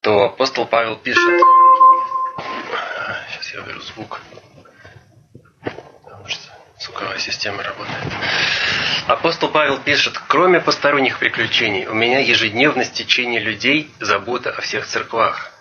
то 0.00 0.26
апостол 0.26 0.66
Павел 0.66 0.96
пишет, 0.96 1.42
сейчас 3.28 3.54
я 3.54 3.60
беру 3.62 3.80
звук, 3.80 4.20
потому 6.04 6.28
что 6.28 6.52
звуковая 6.78 7.18
система 7.18 7.64
работает. 7.64 8.12
Апостол 9.08 9.50
Павел 9.50 9.80
пишет, 9.80 10.16
кроме 10.28 10.60
посторонних 10.60 11.18
приключений, 11.18 11.86
у 11.86 11.94
меня 11.94 12.20
ежедневно 12.20 12.84
стечение 12.84 13.40
людей, 13.40 13.90
забота 13.98 14.50
о 14.50 14.60
всех 14.60 14.86
церквах. 14.86 15.57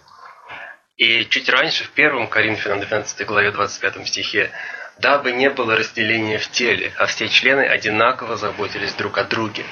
И 0.97 1.25
чуть 1.25 1.47
раньше, 1.47 1.83
в 1.83 1.91
первом 1.91 2.27
Коринфянам 2.27 2.79
12 2.79 3.25
главе 3.27 3.51
25 3.51 4.07
стихе, 4.07 4.51
«Дабы 4.97 5.31
не 5.31 5.51
было 5.51 5.75
разделения 5.75 6.39
в 6.39 6.49
теле, 6.49 6.91
а 6.97 7.05
все 7.05 7.29
члены 7.29 7.61
одинаково 7.61 8.35
заботились 8.35 8.95
друг 8.95 9.19
о 9.19 9.23
друге». 9.23 9.63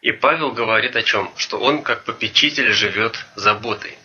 И 0.00 0.12
Павел 0.12 0.52
говорит 0.52 0.94
о 0.94 1.02
чем? 1.02 1.32
Что 1.36 1.58
он, 1.58 1.82
как 1.82 2.04
попечитель, 2.04 2.72
живет 2.72 3.24
заботой. 3.34 3.98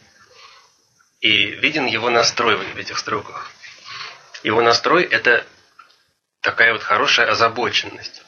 И 1.20 1.48
виден 1.48 1.86
его 1.86 2.10
настрой 2.10 2.56
в 2.56 2.78
этих 2.78 2.98
строках. 2.98 3.52
Его 4.42 4.62
настрой– 4.62 5.04
это 5.12 5.46
такая 6.42 6.72
вот 6.72 6.82
хорошая 6.82 7.30
озабоченность. 7.30 8.24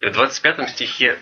И 0.00 0.06
в 0.06 0.12
25 0.12 0.70
стихе 0.70 1.18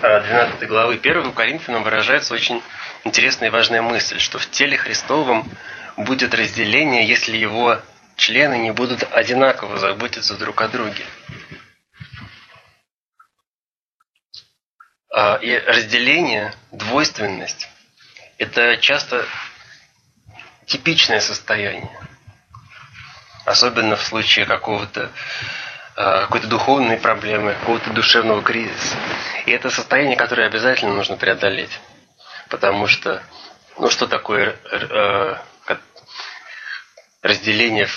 12 0.00 0.62
а, 0.62 0.66
главы 0.66 0.94
1 0.94 1.32
Коринфянам 1.32 1.84
выражается 1.84 2.34
очень 2.34 2.62
интересная 3.04 3.48
и 3.48 3.52
важная 3.52 3.82
мысль, 3.82 4.18
что 4.18 4.38
в 4.38 4.50
теле 4.50 4.76
Христовом 4.76 5.50
будет 5.96 6.34
разделение, 6.34 7.06
если 7.06 7.36
его 7.36 7.80
члены 8.16 8.58
не 8.58 8.72
будут 8.72 9.02
одинаково 9.12 9.78
заботиться 9.78 10.36
друг 10.36 10.60
о 10.60 10.68
друге. 10.68 11.04
А, 15.10 15.36
и 15.36 15.56
разделение, 15.58 16.52
двойственность– 16.70 17.68
это 18.38 18.76
часто 18.76 19.26
типичное 20.66 21.20
состояние. 21.20 21.90
Особенно 23.44 23.96
в 23.96 24.02
случае 24.02 24.44
какого-то 24.44 25.10
а, 25.96 26.20
какой-то 26.22 26.46
духовной 26.46 26.96
проблемы, 26.96 27.54
какого-то 27.54 27.90
душевного 27.90 28.42
кризиса. 28.42 28.96
И 29.46 29.50
это 29.50 29.70
состояние, 29.70 30.16
которое 30.16 30.46
обязательно 30.46 30.94
нужно 30.94 31.16
преодолеть. 31.16 31.80
Потому 32.48 32.86
что, 32.86 33.22
ну 33.78 33.90
что 33.90 34.06
такое 34.06 34.56
э, 34.70 35.36
разделение 37.22 37.88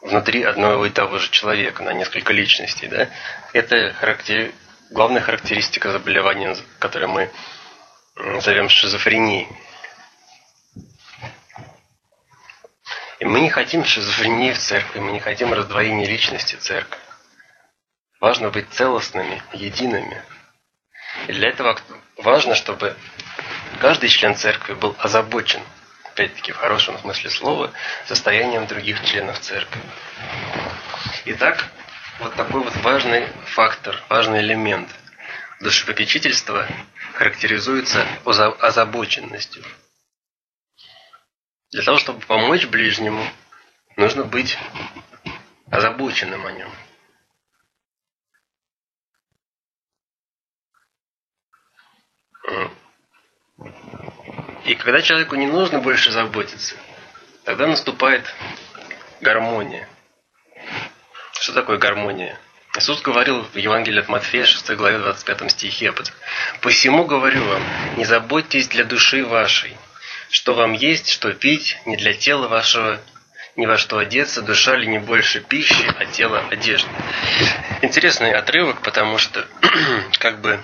внутри 0.00 0.42
одного 0.42 0.86
и 0.86 0.90
того 0.90 1.18
же 1.18 1.30
человека 1.30 1.82
на 1.82 1.92
несколько 1.92 2.32
личностей, 2.32 2.88
да? 2.88 3.08
Это 3.52 3.92
характер... 3.94 4.52
главная 4.90 5.22
характеристика 5.22 5.92
заболевания, 5.92 6.56
которое 6.78 7.06
мы 7.06 7.30
назовем 8.16 8.68
шизофренией. 8.68 9.48
И 13.20 13.24
мы 13.24 13.40
не 13.40 13.48
хотим 13.48 13.84
шизофрении 13.84 14.52
в 14.52 14.58
церкви, 14.58 14.98
мы 14.98 15.12
не 15.12 15.20
хотим 15.20 15.52
раздвоения 15.52 16.06
личности 16.06 16.56
церкви. 16.56 16.98
Важно 18.20 18.50
быть 18.50 18.68
целостными, 18.70 19.42
едиными. 19.52 20.22
И 21.28 21.32
для 21.32 21.48
этого 21.50 21.78
важно, 22.18 22.54
чтобы 22.54 22.96
каждый 23.74 24.08
член 24.08 24.34
церкви 24.34 24.74
был 24.74 24.94
озабочен, 24.98 25.62
опять-таки 26.04 26.52
в 26.52 26.56
хорошем 26.56 26.98
смысле 26.98 27.30
слова, 27.30 27.72
состоянием 28.06 28.66
других 28.66 29.04
членов 29.04 29.38
церкви. 29.40 29.80
Итак, 31.26 31.70
вот 32.20 32.34
такой 32.34 32.62
вот 32.62 32.76
важный 32.76 33.28
фактор, 33.46 34.02
важный 34.08 34.40
элемент 34.40 34.88
душепопечительства 35.60 36.68
характеризуется 37.14 38.06
озабоченностью. 38.24 39.64
Для 41.70 41.82
того, 41.82 41.98
чтобы 41.98 42.20
помочь 42.20 42.66
ближнему, 42.66 43.26
нужно 43.96 44.24
быть 44.24 44.58
озабоченным 45.70 46.46
о 46.46 46.52
нем. 46.52 46.70
И 54.64 54.74
когда 54.74 55.02
человеку 55.02 55.36
не 55.36 55.46
нужно 55.46 55.78
больше 55.80 56.10
заботиться, 56.10 56.76
тогда 57.44 57.66
наступает 57.66 58.34
гармония. 59.20 59.88
Что 61.32 61.52
такое 61.52 61.78
гармония? 61.78 62.38
Иисус 62.76 63.02
говорил 63.02 63.42
в 63.42 63.56
Евангелии 63.56 64.00
от 64.00 64.08
Матфея, 64.08 64.46
6 64.46 64.70
главе 64.72 64.98
25 64.98 65.50
стихе, 65.50 65.92
«Посему 66.60 67.04
говорю 67.04 67.44
вам, 67.44 67.62
не 67.96 68.04
заботьтесь 68.04 68.68
для 68.68 68.84
души 68.84 69.24
вашей, 69.24 69.76
что 70.30 70.54
вам 70.54 70.72
есть, 70.72 71.10
что 71.10 71.32
пить, 71.32 71.78
не 71.86 71.96
для 71.96 72.14
тела 72.14 72.48
вашего, 72.48 73.00
ни 73.56 73.66
во 73.66 73.78
что 73.78 73.98
одеться, 73.98 74.42
душа 74.42 74.74
ли 74.74 74.86
не 74.86 74.98
больше 74.98 75.40
пищи, 75.40 75.88
а 75.98 76.06
тело 76.06 76.44
одежды. 76.50 76.90
Интересный 77.82 78.32
отрывок, 78.32 78.82
потому 78.82 79.18
что, 79.18 79.46
как 80.18 80.40
бы, 80.40 80.60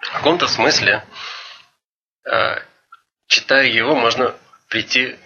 в 0.00 0.12
каком-то 0.12 0.48
смысле, 0.48 1.04
читая 3.26 3.66
его, 3.66 3.94
можно 3.94 4.34
прийти 4.68 5.18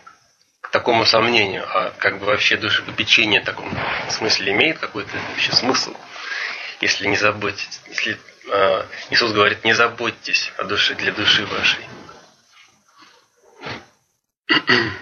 к 0.60 0.70
такому 0.70 1.04
сомнению, 1.04 1.64
а 1.68 1.90
как 1.98 2.18
бы 2.18 2.26
вообще 2.26 2.56
душепопечение 2.56 3.40
в 3.40 3.44
таком 3.44 3.70
смысле 4.08 4.52
имеет 4.52 4.78
какой-то 4.78 5.16
вообще 5.30 5.52
смысл, 5.52 5.94
если 6.80 7.06
не 7.06 7.16
заботитесь, 7.16 7.80
если 7.86 8.18
э, 8.50 8.86
Иисус 9.10 9.32
говорит, 9.32 9.64
не 9.64 9.74
заботьтесь 9.74 10.52
о 10.56 10.64
душе 10.64 10.94
для 10.94 11.12
души 11.12 11.46
вашей. 11.46 11.84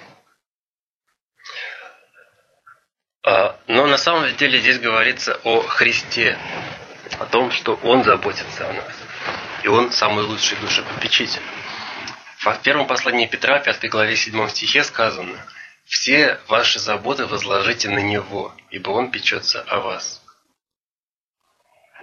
А, 3.25 3.57
но 3.69 3.87
на 3.87 3.99
самом 3.99 4.35
деле 4.35 4.59
здесь 4.59 4.81
говорится 4.81 5.39
о 5.45 5.63
Христе, 5.63 6.37
о 7.21 7.27
том, 7.27 7.53
что 7.53 7.75
Он 7.85 8.03
заботится 8.03 8.69
о 8.69 8.73
нас. 8.73 8.97
И 9.63 9.69
Он 9.69 9.93
самый 9.93 10.25
лучший 10.25 10.59
душепопечитель. 10.59 11.41
В 12.45 12.59
первом 12.59 12.89
послании 12.89 13.29
Петра, 13.29 13.61
5 13.61 13.89
главе 13.89 14.17
7 14.17 14.49
стихе 14.49 14.83
сказано 14.83 15.39
«Все 15.85 16.41
ваши 16.49 16.81
заботы 16.81 17.25
возложите 17.25 17.89
на 17.89 18.01
Него, 18.01 18.53
ибо 18.69 18.91
Он 18.91 19.13
печется 19.13 19.63
о 19.63 19.79
вас». 19.79 20.21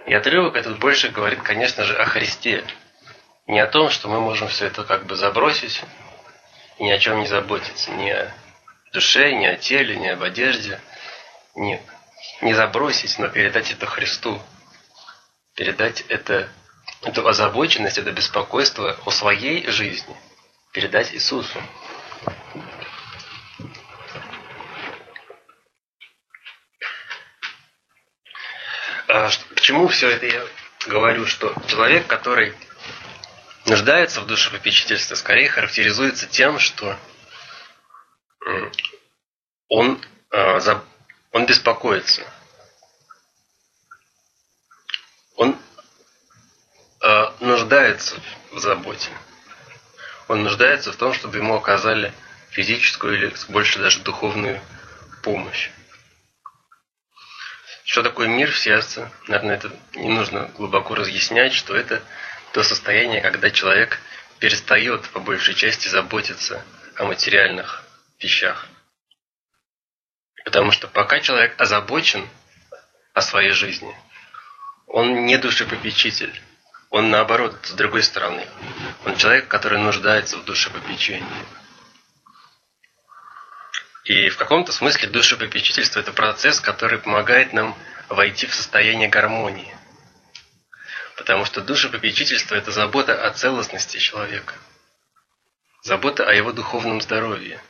И 0.06 0.14
отрывок 0.14 0.56
этот 0.56 0.78
больше 0.78 1.10
говорит, 1.10 1.42
конечно 1.42 1.84
же, 1.84 1.94
о 1.94 2.06
Христе. 2.06 2.64
Не 3.48 3.60
о 3.60 3.66
том, 3.66 3.90
что 3.90 4.08
мы 4.08 4.18
можем 4.22 4.48
все 4.48 4.68
это 4.68 4.82
как 4.82 5.04
бы 5.04 5.14
забросить, 5.14 5.82
и 6.78 6.84
ни 6.84 6.90
о 6.90 6.98
чем 6.98 7.20
не 7.20 7.26
заботиться, 7.26 7.90
ни 7.90 8.08
о 8.08 8.32
душе, 8.94 9.34
ни 9.34 9.44
о 9.44 9.56
теле, 9.56 9.96
ни 9.96 10.08
об 10.08 10.22
одежде. 10.22 10.80
Нет, 11.54 11.82
не 12.40 12.54
забросить, 12.54 13.18
но 13.18 13.28
передать 13.28 13.72
это 13.72 13.84
Христу. 13.84 14.40
Передать 15.54 16.00
это, 16.08 16.48
эту 17.02 17.28
озабоченность, 17.28 17.98
это 17.98 18.10
беспокойство 18.10 18.96
о 19.04 19.10
своей 19.10 19.66
жизни. 19.66 20.16
Передать 20.72 21.12
Иисусу. 21.14 21.60
А 29.08 29.28
почему 29.56 29.88
все 29.88 30.10
это 30.10 30.26
я 30.26 30.46
говорю, 30.86 31.26
что 31.26 31.52
человек, 31.66 32.06
который 32.06 32.54
нуждается 33.66 34.20
в 34.20 34.26
душепопечительстве, 34.26 35.16
скорее 35.16 35.48
характеризуется 35.48 36.28
тем, 36.28 36.60
что 36.60 36.96
он, 39.68 40.00
э, 40.30 40.80
он 41.32 41.46
беспокоится. 41.46 42.22
Он 45.36 45.58
э, 47.02 47.24
нуждается 47.40 48.16
в 48.52 48.58
заботе. 48.58 49.10
Он 50.30 50.44
нуждается 50.44 50.92
в 50.92 50.96
том, 50.96 51.12
чтобы 51.12 51.38
ему 51.38 51.56
оказали 51.56 52.12
физическую 52.50 53.16
или 53.16 53.34
больше 53.48 53.80
даже 53.80 53.98
духовную 53.98 54.60
помощь. 55.24 55.70
Что 57.82 58.04
такое 58.04 58.28
мир 58.28 58.52
в 58.52 58.56
сердце? 58.56 59.10
Наверное, 59.26 59.56
это 59.56 59.72
не 59.94 60.08
нужно 60.08 60.46
глубоко 60.56 60.94
разъяснять, 60.94 61.52
что 61.52 61.74
это 61.74 62.00
то 62.52 62.62
состояние, 62.62 63.22
когда 63.22 63.50
человек 63.50 63.98
перестает 64.38 65.02
по 65.08 65.18
большей 65.18 65.54
части 65.54 65.88
заботиться 65.88 66.64
о 66.94 67.06
материальных 67.06 67.82
вещах. 68.20 68.68
Потому 70.44 70.70
что 70.70 70.86
пока 70.86 71.18
человек 71.18 71.60
озабочен 71.60 72.24
о 73.14 73.20
своей 73.20 73.50
жизни, 73.50 73.92
он 74.86 75.26
не 75.26 75.38
душепопечитель. 75.38 76.40
Он 76.90 77.08
наоборот, 77.08 77.56
с 77.62 77.72
другой 77.72 78.02
стороны. 78.02 78.46
Он 79.06 79.16
человек, 79.16 79.46
который 79.46 79.78
нуждается 79.78 80.36
в 80.36 80.44
душепопечении. 80.44 81.46
И 84.04 84.28
в 84.28 84.36
каком-то 84.36 84.72
смысле 84.72 85.08
душепопечительство– 85.08 86.00
это 86.00 86.12
процесс, 86.12 86.60
который 86.60 86.98
помогает 86.98 87.52
нам 87.52 87.76
войти 88.08 88.46
в 88.46 88.54
состояние 88.54 89.08
гармонии. 89.08 89.72
Потому 91.16 91.44
что 91.44 91.60
душепопечительство– 91.60 92.54
это 92.56 92.72
забота 92.72 93.24
о 93.24 93.32
целостности 93.32 93.98
человека. 93.98 94.54
Забота 95.82 96.28
о 96.28 96.34
его 96.34 96.50
духовном 96.50 97.00
здоровье. 97.00 97.62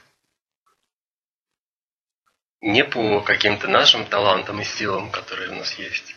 Не 2.62 2.84
по 2.84 3.20
каким-то 3.20 3.68
нашим 3.68 4.06
талантам 4.06 4.62
и 4.62 4.64
силам, 4.64 5.10
которые 5.10 5.50
у 5.50 5.56
нас 5.56 5.74
есть, 5.74 6.14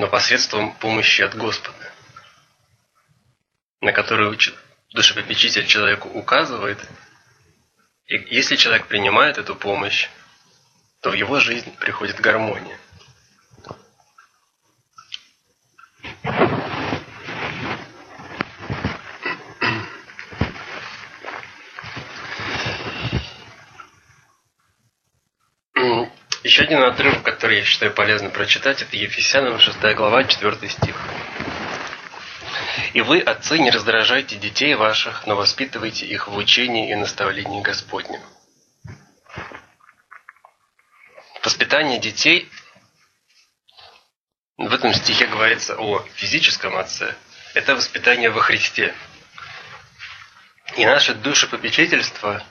но 0.00 0.08
посредством 0.08 0.72
помощи 0.76 1.20
от 1.20 1.36
Господа, 1.36 1.92
на 3.82 3.92
которую 3.92 4.38
душепопечитель 4.94 5.66
человеку 5.66 6.08
указывает. 6.08 6.78
И 8.06 8.16
если 8.34 8.56
человек 8.56 8.86
принимает 8.86 9.36
эту 9.36 9.54
помощь, 9.54 10.08
то 11.02 11.10
в 11.10 11.12
его 11.12 11.38
жизнь 11.38 11.76
приходит 11.76 12.18
гармония. 12.18 12.78
Еще 26.50 26.64
один 26.64 26.82
отрывок, 26.82 27.22
который 27.22 27.58
я 27.58 27.64
считаю 27.64 27.94
полезно 27.94 28.28
прочитать, 28.28 28.82
это 28.82 28.96
Ефесянам 28.96 29.60
6 29.60 29.78
глава, 29.94 30.24
4 30.24 30.68
стих. 30.68 31.00
«И 32.92 33.02
вы, 33.02 33.20
отцы, 33.20 33.56
не 33.60 33.70
раздражайте 33.70 34.34
детей 34.34 34.74
ваших, 34.74 35.28
но 35.28 35.36
воспитывайте 35.36 36.06
их 36.06 36.26
в 36.26 36.36
учении 36.36 36.90
и 36.90 36.96
наставлении 36.96 37.62
Господнем». 37.62 38.20
Воспитание 41.44 42.00
детей 42.00 42.50
в 44.56 44.74
этом 44.74 44.92
стихе 44.92 45.28
говорится 45.28 45.76
о 45.76 46.04
физическом 46.16 46.76
отце. 46.76 47.14
Это 47.54 47.76
воспитание 47.76 48.30
во 48.30 48.40
Христе. 48.40 48.92
И 50.76 50.84
наше 50.84 51.14
душепопечительство 51.14 52.42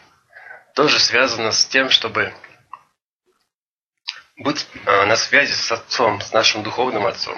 тоже 0.73 0.99
связано 1.01 1.51
с 1.51 1.65
тем, 1.65 1.89
чтобы 1.89 2.33
быть 4.39 4.67
э, 4.85 5.05
на 5.05 5.15
связи 5.15 5.51
с 5.51 5.71
Отцом, 5.71 6.21
с 6.21 6.31
нашим 6.33 6.63
духовным 6.63 7.05
Отцом. 7.05 7.37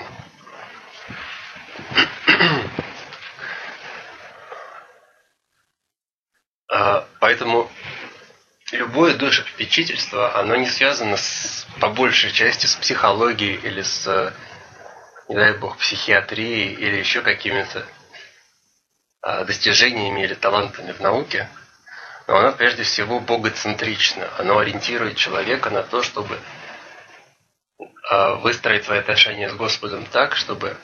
А, 6.70 7.06
поэтому 7.20 7.70
любое 8.72 9.16
душепопечительство, 9.16 10.40
оно 10.40 10.56
не 10.56 10.68
связано 10.68 11.18
с, 11.18 11.68
по 11.80 11.90
большей 11.90 12.32
части 12.32 12.68
с 12.68 12.76
психологией 12.76 13.56
или 13.56 13.82
с, 13.82 14.34
не 15.28 15.36
дай 15.36 15.54
бог, 15.58 15.78
психиатрией 15.78 16.74
или 16.74 16.98
еще 16.98 17.22
какими-то 17.22 17.86
достижениями 19.46 20.24
или 20.24 20.34
талантами 20.34 20.94
в 20.94 21.00
науке, 21.00 21.50
но 22.28 22.38
оно 22.38 22.52
прежде 22.54 22.84
всего 22.84 23.20
богоцентрично. 23.20 24.30
Оно 24.38 24.58
ориентирует 24.58 25.18
человека 25.18 25.70
на 25.70 25.84
то, 25.84 26.02
чтобы 26.02 26.40
выстроить 28.42 28.86
свои 28.86 29.00
отношения 29.00 29.50
с 29.50 29.54
Господом 29.54 30.06
так, 30.06 30.36
чтобы 30.36 30.78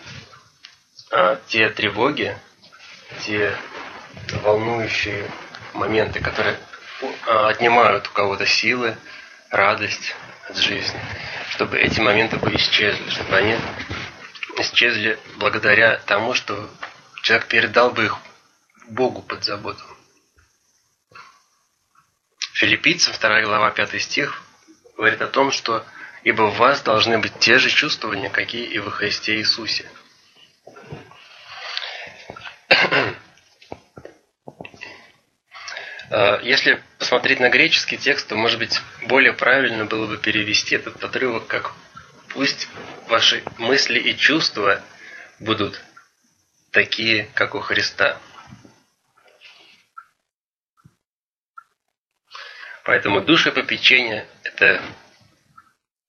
а, 1.11 1.39
те 1.47 1.69
тревоги, 1.69 2.37
те 3.25 3.55
волнующие 4.43 5.29
моменты, 5.73 6.19
которые 6.19 6.57
отнимают 7.25 8.07
у 8.07 8.11
кого-то 8.11 8.45
силы, 8.45 8.97
радость 9.51 10.15
от 10.49 10.57
жизни, 10.57 10.99
чтобы 11.49 11.77
эти 11.77 11.99
моменты 11.99 12.37
бы 12.37 12.53
исчезли, 12.55 13.09
чтобы 13.09 13.35
они 13.35 13.57
исчезли 14.57 15.19
благодаря 15.37 15.97
тому, 16.05 16.33
что 16.33 16.69
человек 17.21 17.47
передал 17.47 17.91
бы 17.91 18.05
их 18.05 18.17
Богу 18.89 19.21
под 19.21 19.43
заботу. 19.43 19.83
Филиппийцам 22.53 23.13
2 23.13 23.41
глава 23.41 23.69
5 23.69 24.01
стих 24.01 24.41
говорит 24.97 25.21
о 25.21 25.27
том, 25.27 25.51
что 25.51 25.85
«Ибо 26.23 26.43
в 26.43 26.57
вас 26.57 26.81
должны 26.81 27.19
быть 27.19 27.37
те 27.39 27.59
же 27.59 27.69
чувствования, 27.69 28.29
какие 28.29 28.65
и 28.65 28.79
во 28.79 28.91
Христе 28.91 29.37
Иисусе». 29.37 29.89
А, 36.09 36.39
если 36.41 36.81
посмотреть 36.99 37.39
на 37.39 37.49
греческий 37.49 37.97
текст, 37.97 38.27
то, 38.27 38.35
может 38.35 38.59
быть, 38.59 38.79
более 39.03 39.33
правильно 39.33 39.85
было 39.85 40.07
бы 40.07 40.17
перевести 40.17 40.75
этот 40.75 41.03
отрывок 41.03 41.47
как 41.47 41.73
«Пусть 42.29 42.69
ваши 43.07 43.43
мысли 43.57 43.99
и 43.99 44.15
чувства 44.15 44.81
будут 45.39 45.81
такие, 46.71 47.29
как 47.33 47.55
у 47.55 47.59
Христа». 47.59 48.17
Поэтому 52.83 53.19
душепопечение– 53.19 54.25
это, 54.43 54.81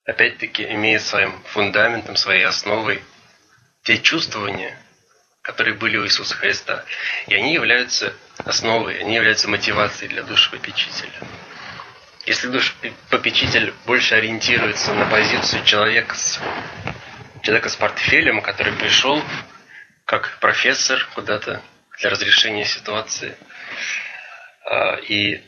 опять-таки, 0.09 0.64
имеет 0.64 1.03
своим 1.03 1.38
фундаментом, 1.44 2.16
своей 2.16 2.44
основой 2.44 3.03
те 3.83 3.99
чувствования, 3.99 4.77
которые 5.42 5.75
были 5.75 5.99
у 5.99 6.07
Иисуса 6.07 6.35
Христа. 6.35 6.85
И 7.27 7.35
они 7.35 7.53
являются 7.53 8.14
основой, 8.38 8.99
они 9.01 9.16
являются 9.16 9.49
мотивацией 9.49 10.09
для 10.09 10.23
душепопечителя. 10.23 11.12
Если 12.25 12.49
душепопечитель 12.49 13.75
больше 13.85 14.14
ориентируется 14.14 14.94
на 14.94 15.05
позицию 15.05 15.62
человека 15.64 16.14
с, 16.14 16.40
человека 17.42 17.68
с 17.68 17.77
портфелем, 17.77 18.40
который 18.40 18.73
пришел 18.73 19.23
как 20.07 20.38
профессор 20.40 21.07
куда-то 21.14 21.62
для 21.99 22.09
разрешения 22.09 22.64
ситуации, 22.64 23.37
а, 24.64 24.97
и 24.97 25.42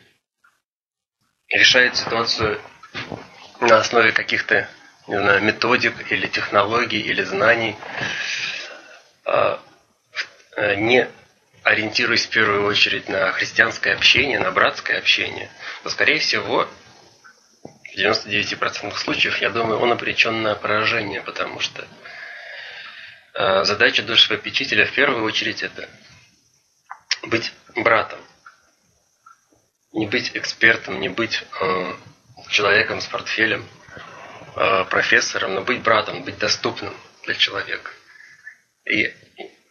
решает 1.48 1.96
ситуацию 1.96 2.60
на 3.60 3.78
основе 3.78 4.12
каких-то 4.12 4.68
не 5.06 5.16
знаю, 5.16 5.42
методик 5.42 6.10
или 6.12 6.26
технологий 6.26 7.00
или 7.00 7.22
знаний, 7.22 7.76
а, 9.24 9.60
э, 10.56 10.74
не 10.76 11.08
ориентируясь 11.62 12.26
в 12.26 12.30
первую 12.30 12.64
очередь 12.64 13.08
на 13.08 13.32
христианское 13.32 13.92
общение, 13.92 14.38
на 14.38 14.50
братское 14.50 14.98
общение, 14.98 15.50
то, 15.82 15.90
скорее 15.90 16.20
всего, 16.20 16.68
в 17.62 17.98
99% 17.98 18.96
случаев, 18.96 19.38
я 19.38 19.50
думаю, 19.50 19.80
он 19.80 19.92
обречен 19.92 20.42
на 20.42 20.54
поражение, 20.54 21.20
потому 21.20 21.60
что 21.60 21.86
а, 23.34 23.64
задача 23.64 24.02
душепопечителя 24.02 24.86
в 24.86 24.92
первую 24.92 25.24
очередь 25.24 25.62
это 25.62 25.88
быть 27.22 27.52
братом 27.74 28.20
не 29.92 30.06
быть 30.06 30.30
экспертом, 30.34 31.00
не 31.00 31.08
быть 31.08 31.44
э, 31.60 31.94
человеком 32.50 33.00
с 33.00 33.06
портфелем, 33.06 33.66
э, 34.56 34.84
профессором, 34.90 35.54
но 35.54 35.62
быть 35.62 35.82
братом, 35.82 36.22
быть 36.24 36.38
доступным 36.38 36.94
для 37.24 37.34
человека. 37.34 37.90
И 38.84 39.14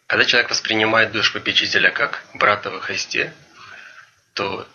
когда 0.07 0.25
человек 0.25 0.49
воспринимает 0.49 1.11
душ 1.11 1.33
попечителя 1.33 1.91
как 1.91 2.23
брата 2.33 2.71
во 2.71 2.79
Христе, 2.79 3.33
то, 4.33 4.67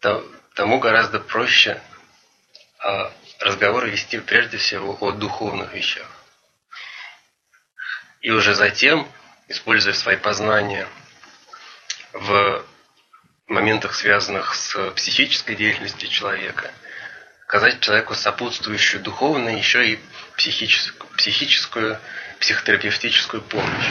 то 0.00 0.26
тому 0.54 0.78
гораздо 0.78 1.20
проще 1.20 1.80
э, 2.82 3.10
разговоры 3.40 3.90
вести 3.90 4.18
прежде 4.18 4.58
всего 4.58 4.96
о 5.00 5.12
духовных 5.12 5.72
вещах. 5.72 6.10
И 8.20 8.30
уже 8.30 8.54
затем, 8.54 9.08
используя 9.48 9.92
свои 9.92 10.16
познания 10.16 10.88
в 12.12 12.64
моментах, 13.46 13.94
связанных 13.94 14.54
с 14.54 14.90
психической 14.92 15.56
деятельностью 15.56 16.08
человека, 16.08 16.72
оказать 17.54 17.78
человеку 17.78 18.14
сопутствующую 18.14 19.00
духовную, 19.00 19.56
еще 19.56 19.88
и 19.88 20.00
психическую, 20.36 21.08
психическую 21.16 22.00
психотерапевтическую 22.40 23.42
помощь. 23.42 23.90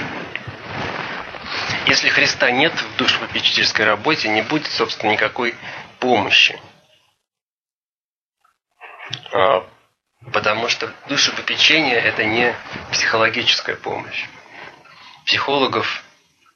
Если 1.88 2.10
Христа 2.10 2.52
нет 2.52 2.73
в 2.73 2.97
душепопечительской 2.97 3.86
работе, 3.86 4.28
не 4.28 4.41
будет, 4.41 4.67
собственно, 4.67 5.12
никакой 5.12 5.56
помощи. 6.02 6.60
А, 9.32 9.65
потому 10.34 10.67
что 10.67 10.93
душепопечение– 11.08 11.95
это 12.04 12.26
не 12.26 12.54
психологическая 12.91 13.78
помощь. 13.78 14.26
Психологов 15.26 16.04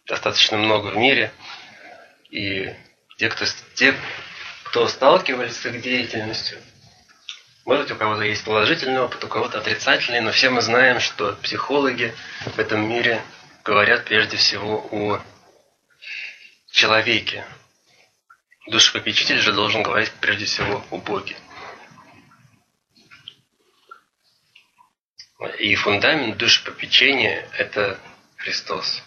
достаточно 0.08 0.58
много 0.58 0.88
в 0.88 0.98
мире, 0.98 1.32
и 2.32 2.76
те, 3.18 3.30
кто, 3.30 3.46
те, 3.76 3.96
кто 4.66 4.90
сталкивались 4.90 5.56
с 5.56 5.66
их 5.68 5.82
деятельностью, 5.82 6.60
может, 7.68 7.92
у 7.92 7.98
кого-то 7.98 8.22
есть 8.22 8.46
положительный 8.46 9.02
опыт, 9.02 9.22
у 9.26 9.28
кого-то 9.28 9.60
отрицательный, 9.60 10.22
но 10.22 10.32
все 10.32 10.50
мы 10.50 10.62
знаем, 10.62 11.02
что 11.02 11.34
психологи 11.44 12.16
в 12.56 12.58
этом 12.58 12.88
мире 12.88 13.22
говорят 13.66 14.06
прежде 14.06 14.38
всего 14.38 14.88
о 14.90 15.22
человеке. 16.72 17.46
Душепопечитель 18.68 19.40
же 19.40 19.52
должен 19.52 19.84
говорить 19.84 20.14
прежде 20.22 20.46
всего 20.46 20.82
о 20.92 20.98
Боге. 20.98 21.36
И 25.60 25.76
фундамент 25.76 26.38
душепопечения– 26.38 27.50
это 27.58 28.00
Христос. 28.38 29.04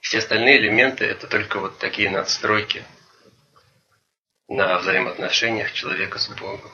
Все 0.00 0.18
остальные 0.18 0.58
элементы– 0.58 1.04
это 1.06 1.26
только 1.26 1.58
вот 1.58 1.80
такие 1.80 2.08
надстройки 2.08 2.84
на 4.48 4.78
взаимоотношениях 4.78 5.72
человека 5.72 6.18
с 6.18 6.28
Богом. 6.28 6.70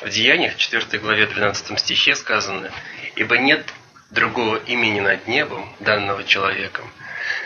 В 0.00 0.08
Деяниях, 0.08 0.56
4 0.56 0.98
главе 0.98 1.26
12 1.26 1.78
стихе 1.78 2.14
сказано, 2.14 2.72
«Ибо 3.16 3.38
нет 3.38 3.72
другого 4.10 4.56
имени 4.56 5.00
над 5.00 5.28
небом, 5.28 5.74
данного 5.78 6.24
человеком, 6.24 6.90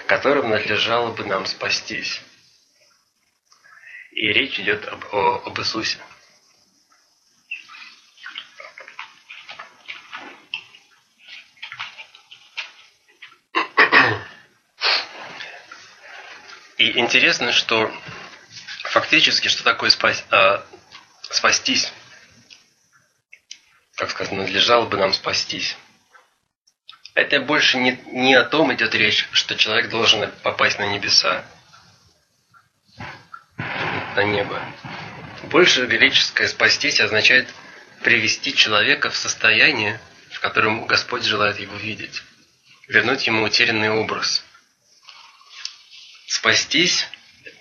которым 0.07 0.51
надлежало 0.51 1.13
бы 1.13 1.25
нам 1.25 1.47
спастись». 1.47 2.23
И 4.13 4.29
речь 4.29 4.61
идет 4.61 4.87
об, 4.87 5.05
о, 5.13 5.43
об 5.45 5.59
Иисусе. 5.59 5.99
И 16.77 16.99
интересно, 16.99 17.53
что 17.53 17.93
фактически, 18.83 19.49
что 19.49 19.63
такое 19.63 19.91
спас, 19.91 20.25
э, 20.31 20.61
спастись? 21.31 21.93
Как 23.97 24.11
сказано, 24.11 24.43
надлежало 24.43 24.87
бы 24.87 24.97
нам 24.97 25.13
спастись. 25.13 25.77
Это 27.15 27.41
больше 27.41 27.79
не, 27.79 27.93
не 28.07 28.35
о 28.35 28.43
том 28.43 28.75
идет 28.75 28.93
речь, 28.97 29.29
что 29.31 29.55
человек 29.55 29.89
должен 29.89 30.33
попасть 30.43 30.81
на 30.81 30.87
небеса, 30.93 31.45
на 33.57 34.25
небо. 34.25 34.61
Больше 35.45 35.87
греческое 35.87 36.49
«спастись» 36.49 36.99
означает 36.99 37.49
привести 38.03 38.53
человека 38.53 39.11
в 39.11 39.17
состояние, 39.17 40.01
в 40.33 40.41
котором 40.41 40.87
Господь 40.87 41.23
желает 41.23 41.61
его 41.61 41.77
видеть, 41.77 42.25
вернуть 42.89 43.29
ему 43.29 43.45
утерянный 43.45 43.91
образ– 43.91 44.45
спастись, 46.35 47.09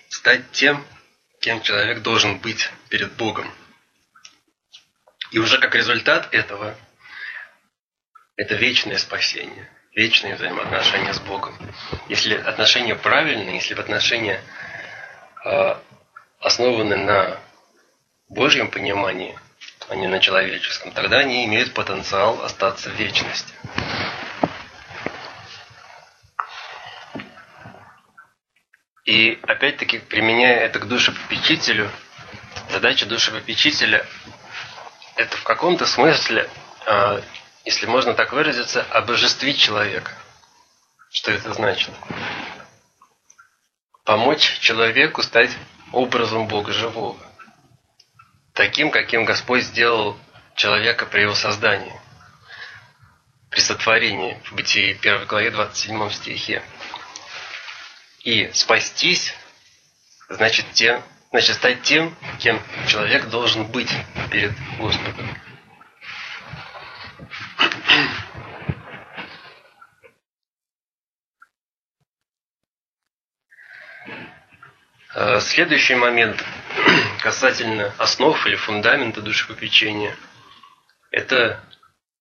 стать 0.08 0.50
тем, 0.50 0.84
кем 1.40 1.62
человек 1.62 2.02
должен 2.02 2.38
быть 2.38 2.70
перед 2.88 3.12
Богом. 3.12 3.50
И 5.30 5.38
уже 5.38 5.58
как 5.58 5.74
результат 5.74 6.28
этого, 6.34 6.76
это 8.36 8.54
вечное 8.56 8.98
спасение. 8.98 9.70
вечные 9.94 10.34
взаимоотношения 10.34 11.14
с 11.14 11.20
Богом. 11.20 11.54
Если 12.08 12.34
отношения 12.34 12.96
правильные, 12.96 13.54
если 13.54 13.74
отношения 13.74 14.42
э, 15.44 15.76
основаны 16.40 16.96
на 16.96 17.40
Божьем 18.28 18.72
понимании, 18.72 19.38
а 19.88 19.94
не 19.94 20.08
на 20.08 20.18
человеческом, 20.18 20.90
тогда 20.90 21.18
они 21.18 21.44
имеют 21.44 21.74
потенциал 21.74 22.42
остаться 22.42 22.90
в 22.90 22.94
вечности. 22.94 23.54
И 29.04 29.38
опять-таки, 29.42 29.98
применяя 29.98 30.60
это 30.60 30.78
к 30.78 30.88
душепопечителю, 30.88 31.90
задача 32.70 33.06
душепопечителя– 33.06 34.06
это 35.16 35.36
в 35.36 35.42
каком-то 35.42 35.86
смысле, 35.86 36.48
а, 36.86 37.20
если 37.64 37.86
можно 37.86 38.14
так 38.14 38.32
выразиться, 38.32 38.82
обожествить 38.90 39.58
человека. 39.58 40.12
Что 41.10 41.32
это 41.32 41.52
значит? 41.52 41.90
Помочь 44.04 44.58
человеку 44.60 45.22
стать 45.22 45.50
образом 45.92 46.48
Бога 46.48 46.72
живого. 46.72 47.18
Таким, 48.52 48.90
каким 48.90 49.24
Господь 49.24 49.62
сделал 49.62 50.18
человека 50.56 51.06
при 51.06 51.22
его 51.22 51.34
создании, 51.34 52.00
при 53.50 53.60
сотворении, 53.60 54.40
в 54.44 54.52
Бытии 54.54 54.96
1 55.00 55.26
главе 55.26 55.50
27 55.50 56.10
стихе. 56.10 56.62
И 58.24 58.50
спастись 58.52 59.34
значит, 60.30 60.64
тем, 60.72 61.02
значит 61.30 61.56
стать 61.56 61.82
тем, 61.82 62.16
кем 62.40 62.60
человек 62.88 63.28
должен 63.28 63.66
быть 63.66 63.90
перед 64.30 64.52
Господом. 64.78 65.28
Э, 75.14 75.38
следующий 75.40 75.94
момент 75.94 76.42
касательно 77.22 77.94
основ 77.98 78.46
или 78.46 78.56
фундамента 78.56 79.20
душепопечения– 79.20 80.16
это 81.10 81.62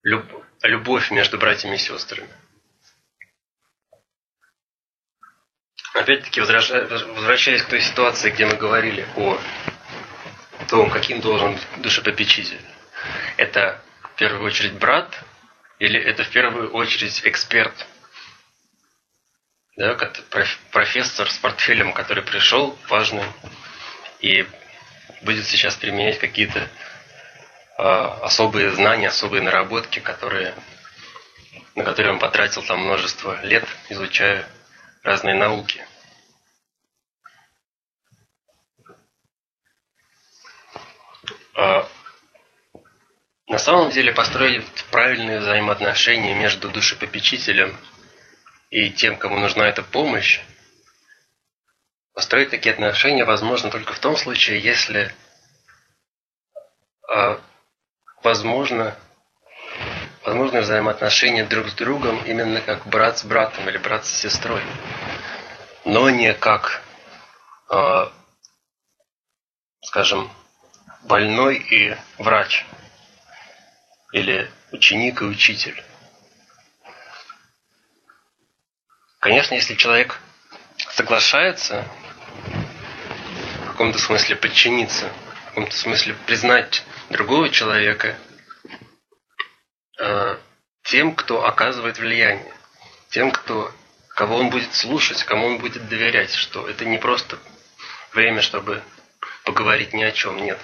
любовь 0.03 1.11
между 1.11 1.37
братьями 1.37 1.75
и 1.75 1.79
сестрами. 1.79 2.29
Опять-таки, 5.93 6.41
возвращаясь 6.41 7.61
к 7.61 7.69
той 7.69 7.81
ситуации, 7.81 8.31
где 8.31 8.47
мы 8.47 8.55
говорили 8.55 9.07
о 9.15 9.39
том, 10.67 10.89
каким 10.89 11.21
должен 11.21 11.53
быть 11.53 11.67
душепопечитель. 11.77 12.59
Это 13.37 13.79
в 14.01 14.15
первую 14.15 14.43
очередь 14.43 14.73
брат 14.73 15.23
или 15.77 15.99
это 15.99 16.23
в 16.23 16.29
первую 16.29 16.71
очередь 16.71 17.21
эксперт? 17.25 17.73
Да, 19.75 19.95
профессор 20.71 21.29
с 21.29 21.37
портфелем, 21.37 21.93
который 21.93 22.23
пришел, 22.23 22.77
важный, 22.89 23.25
и 24.19 24.47
будет 25.21 25.45
сейчас 25.45 25.75
применять 25.75 26.19
какие-то 26.19 26.69
э, 27.77 27.83
особые 28.21 28.71
знания, 28.71 29.09
особые 29.09 29.41
наработки, 29.41 29.99
которые, 29.99 30.55
на 31.75 31.83
которые 31.83 32.13
он 32.13 32.19
потратил 32.19 32.63
там 32.63 32.81
множество 32.81 33.43
лет, 33.43 33.65
изучая 33.89 34.47
разные 35.03 35.35
науки. 35.35 35.85
А, 41.55 41.87
на 43.47 43.59
самом 43.59 43.91
деле 43.91 44.11
построить 44.13 44.65
правильные 44.89 45.39
взаимоотношения 45.39 46.33
между 46.33 46.69
душепопечителем 46.69 47.77
и 48.69 48.89
тем, 48.89 49.17
кому 49.17 49.37
нужна 49.37 49.67
эта 49.67 49.83
помощь, 49.83 50.41
построить 52.13 52.49
такие 52.49 52.73
отношения 52.73 53.25
возможно 53.25 53.69
только 53.69 53.93
в 53.93 53.99
том 53.99 54.17
случае, 54.17 54.59
если 54.59 55.13
а, 57.13 57.39
возможно 58.23 58.97
возможны 60.25 60.61
взаимоотношения 60.61 61.45
друг 61.45 61.69
с 61.69 61.73
другом 61.73 62.23
именно 62.25 62.61
как 62.61 62.87
брат 62.87 63.17
с 63.19 63.25
братом 63.25 63.67
или 63.69 63.77
брат 63.77 64.05
с 64.05 64.13
сестрой, 64.13 64.63
но 65.85 66.09
не 66.09 66.33
как, 66.33 66.81
э, 67.69 68.07
скажем, 69.81 70.31
больной 71.03 71.57
и 71.57 71.97
врач 72.17 72.65
или 74.13 74.49
ученик 74.71 75.21
и 75.21 75.25
учитель. 75.25 75.83
Конечно, 79.19 79.55
если 79.55 79.75
человек 79.75 80.19
соглашается 80.77 81.85
в 83.63 83.71
каком-то 83.71 83.99
смысле 83.99 84.35
подчиниться, 84.35 85.09
в 85.43 85.47
каком-то 85.49 85.75
смысле 85.75 86.15
признать 86.25 86.83
другого 87.09 87.49
человека– 87.49 88.15
тем, 90.83 91.15
кто 91.15 91.45
оказывает 91.45 91.97
влияние, 91.97 92.53
тем, 93.09 93.31
кто, 93.31 93.71
кого 94.09 94.37
он 94.37 94.49
будет 94.49 94.73
слушать, 94.73 95.23
кому 95.23 95.47
он 95.47 95.57
будет 95.59 95.87
доверять, 95.87 96.33
что 96.33 96.67
это 96.67 96.85
не 96.85 96.97
просто 96.97 97.37
время, 98.13 98.41
чтобы 98.41 98.81
поговорить 99.45 99.93
ни 99.93 100.03
о 100.03 100.11
чем, 100.11 100.37
нет. 100.37 100.59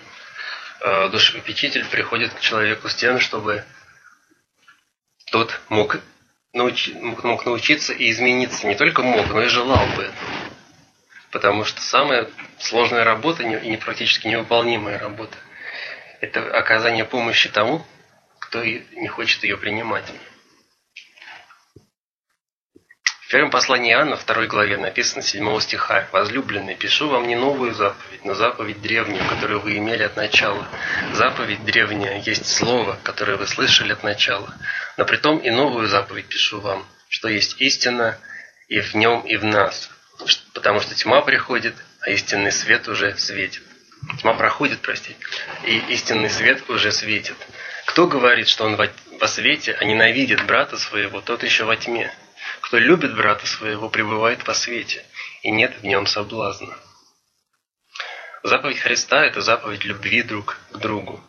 Э, 0.81 1.09
душепопечитель 1.09 1.85
приходит 1.85 2.33
к 2.33 2.39
человеку 2.39 2.89
с 2.89 2.95
тем, 2.95 3.19
чтобы 3.19 3.63
тот 5.31 5.59
мог, 5.69 5.97
научи, 6.53 6.93
мог 6.93 7.45
научиться 7.45 7.93
и 7.93 8.09
измениться. 8.11 8.67
Не 8.67 8.75
только 8.75 9.03
мог, 9.03 9.27
но 9.27 9.41
и 9.41 9.47
желал 9.47 9.85
бы 9.95 10.03
этого. 10.03 10.29
Потому 11.31 11.63
что 11.65 11.81
самая 11.81 12.29
сложная 12.57 13.03
работа 13.03 13.43
и 13.43 13.77
практически 13.77 14.27
невыполнимая 14.27 14.97
работа– 14.97 15.37
это 16.21 16.41
оказание 16.57 17.05
помощи 17.05 17.49
тому, 17.49 17.85
кто 18.49 18.63
не 18.63 19.07
хочет 19.07 19.43
ее 19.43 19.57
принимать. 19.57 20.11
В 23.21 23.31
первом 23.31 23.51
послании 23.51 23.91
Иоанна, 23.91 24.15
второй 24.15 24.47
главе, 24.47 24.77
написано 24.77 25.21
7 25.21 25.59
стиха. 25.59 26.07
«Возлюбленный, 26.11 26.73
пишу 26.73 27.09
вам 27.09 27.27
не 27.27 27.35
новую 27.35 27.75
заповедь, 27.75 28.25
но 28.25 28.33
заповедь 28.33 28.81
древнюю, 28.81 29.23
которую 29.29 29.59
вы 29.59 29.77
имели 29.77 30.01
от 30.01 30.15
начала. 30.15 30.67
Заповедь 31.13 31.63
древняя 31.63 32.19
есть 32.21 32.47
слово, 32.47 32.97
которое 33.03 33.37
вы 33.37 33.45
слышали 33.45 33.93
от 33.93 34.01
начала. 34.01 34.51
Но 34.97 35.05
при 35.05 35.17
том 35.17 35.37
и 35.37 35.51
новую 35.51 35.87
заповедь 35.87 36.25
пишу 36.25 36.59
вам, 36.59 36.87
что 37.07 37.27
есть 37.27 37.61
истина 37.61 38.17
и 38.67 38.79
в 38.79 38.95
нем, 38.95 39.21
и 39.27 39.37
в 39.37 39.45
нас. 39.45 39.91
Потому 40.55 40.79
что 40.79 40.95
тьма 40.95 41.21
приходит, 41.21 41.75
а 42.01 42.09
истинный 42.09 42.51
свет 42.51 42.87
уже 42.87 43.15
светит». 43.15 43.61
Тьма 44.21 44.33
проходит, 44.33 44.79
простите, 44.79 45.17
и 45.65 45.77
истинный 45.93 46.29
свет 46.29 46.69
уже 46.69 46.91
светит. 46.91 47.35
Кто 47.89 48.05
говорит, 48.05 48.47
что 48.47 48.65
он 48.65 48.75
во 48.75 49.27
свете, 49.27 49.73
а 49.73 49.83
ненавидит 49.83 50.45
брата 50.45 50.77
своего, 50.77 51.21
тот 51.21 51.41
еще 51.41 51.63
во 51.63 51.75
тьме. 51.75 52.13
Кто 52.61 52.77
любит 52.77 53.15
брата 53.15 53.47
своего, 53.47 53.89
пребывает 53.89 54.45
во 54.45 54.53
свете, 54.53 55.03
и 55.41 55.49
нет 55.49 55.75
в 55.79 55.83
нем 55.83 56.05
соблазна. 56.05 56.77
Заповедь 58.43 58.77
Христа– 58.77 59.25
это 59.25 59.41
заповедь 59.41 59.85
любви 59.85 60.21
друг 60.21 60.59
к 60.71 60.77
другу. 60.77 61.19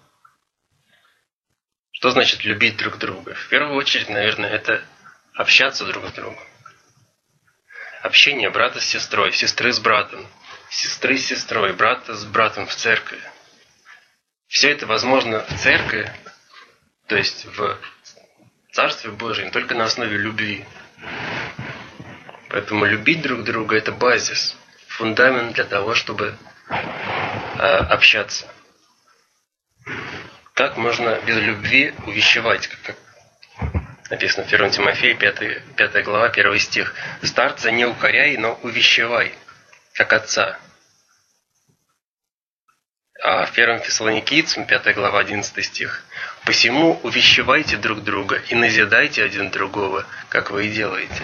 Что 1.93 2.11
значит 2.11 2.45
любить 2.45 2.77
друг 2.77 2.99
друга? 2.99 3.35
В 3.35 3.49
первую 3.49 3.77
очередь, 3.77 4.11
наверное, 4.11 4.51
это 4.51 4.85
общаться 5.33 5.87
друг 5.87 6.09
с 6.09 6.13
другом. 6.13 6.47
Общение 8.03 8.51
брата 8.51 8.81
с 8.81 8.85
сестрой, 8.85 9.33
сестры 9.33 9.73
с 9.73 9.79
братом, 9.79 10.27
сестры 10.69 11.17
с 11.17 11.25
сестрой, 11.25 11.73
брата 11.73 12.15
с 12.15 12.27
братом 12.27 12.67
в 12.67 12.75
церкви. 12.75 13.19
Все 14.47 14.71
это 14.71 14.87
возможно 14.87 15.47
в 15.49 15.59
церкви, 15.59 16.13
то 17.11 17.17
есть 17.17 17.45
в 17.45 17.77
Царстве 18.71 19.11
Божьем 19.11 19.51
только 19.51 19.75
на 19.75 19.83
основе 19.83 20.17
любви. 20.17 20.65
Поэтому 22.49 22.85
любить 22.85 23.21
друг 23.21 23.43
друга 23.43 23.77
это 23.77 23.91
базис, 23.91 24.57
фундамент 24.87 25.55
для 25.55 25.65
того, 25.65 25.97
чтобы 25.97 26.37
э, 26.69 26.75
общаться. 27.57 28.47
Как 30.55 30.77
можно 30.77 31.21
без 31.27 31.39
любви 31.39 31.93
увещевать, 32.07 32.69
как 32.69 32.95
написано 34.09 34.47
в 34.47 34.53
1 34.53 34.71
Тимофея, 34.71 35.17
5, 35.17 35.75
5 35.75 36.05
глава, 36.05 36.27
1 36.27 36.59
стих. 36.61 36.95
Старца 37.25 37.73
не 37.73 37.87
укоряй, 37.87 38.37
но 38.37 38.55
увещевай, 38.63 39.35
как 39.95 40.13
отца. 40.13 40.61
А 43.21 43.47
в 43.47 43.51
1 43.51 43.81
Фессалоникийцам, 43.81 44.65
5 44.65 44.95
глава, 44.95 45.19
11 45.19 45.65
стих. 45.65 46.05
«Посему 46.45 46.99
увещевайте 47.03 47.77
друг 47.77 48.03
друга 48.03 48.43
и 48.49 48.55
назидайте 48.55 49.23
один 49.23 49.51
другого, 49.51 50.07
как 50.29 50.51
вы 50.51 50.67
и 50.67 50.71
делаете». 50.71 51.23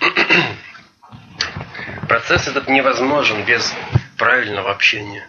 Процесс 2.08 2.46
этот 2.46 2.68
невозможен 2.68 3.44
без 3.44 3.74
правильного 4.18 4.70
общения. 4.70 5.26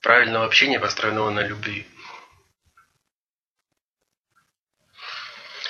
Правильного 0.00 0.46
общения, 0.46 0.78
построенного 0.78 1.30
на 1.30 1.40
любви. 1.40 1.86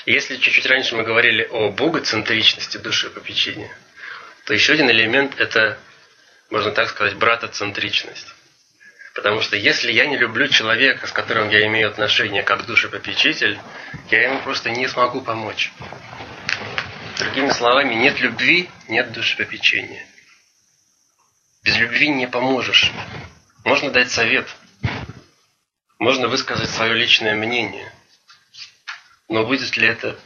Если 0.07 0.37
чуть-чуть 0.37 0.67
раньше 0.67 0.95
мы 0.95 1.03
говорили 1.03 1.49
о 1.51 1.73
богоцентричности 1.73 2.77
души 2.77 3.11
попечения, 3.11 3.77
то 4.45 4.55
еще 4.55 4.75
один 4.75 4.89
элемент– 4.89 5.35
это, 5.41 5.81
можно 6.49 6.71
так 6.71 6.89
сказать, 6.91 7.17
братоцентричность. 7.17 8.36
Потому 9.17 9.41
что 9.41 9.57
если 9.57 9.91
я 9.91 10.05
не 10.05 10.19
люблю 10.19 10.47
человека, 10.47 11.07
с 11.07 11.13
которым 11.13 11.49
я 11.49 11.67
имею 11.69 11.89
отношение 11.89 12.43
как 12.43 12.67
душепопечитель, 12.67 13.59
я 14.11 14.25
ему 14.25 14.43
просто 14.43 14.69
не 14.69 14.87
смогу 14.89 15.23
помочь. 15.23 15.73
Другими 17.19 17.49
словами, 17.49 17.95
нет 17.95 18.21
любви, 18.21 18.69
нет 18.89 19.13
душепопечения. 19.13 20.07
Без 21.65 21.79
любви 21.79 22.11
не 22.11 22.29
поможешь. 22.29 22.93
Можно 23.65 23.91
дать 23.91 24.13
совет. 24.13 24.55
Можно 25.99 26.29
высказать 26.29 26.69
свое 26.69 26.93
личное 26.93 27.35
мнение. 27.35 27.91
Но 29.31 29.47
будет 29.47 29.79
ли 29.79 29.89
это 29.89 30.19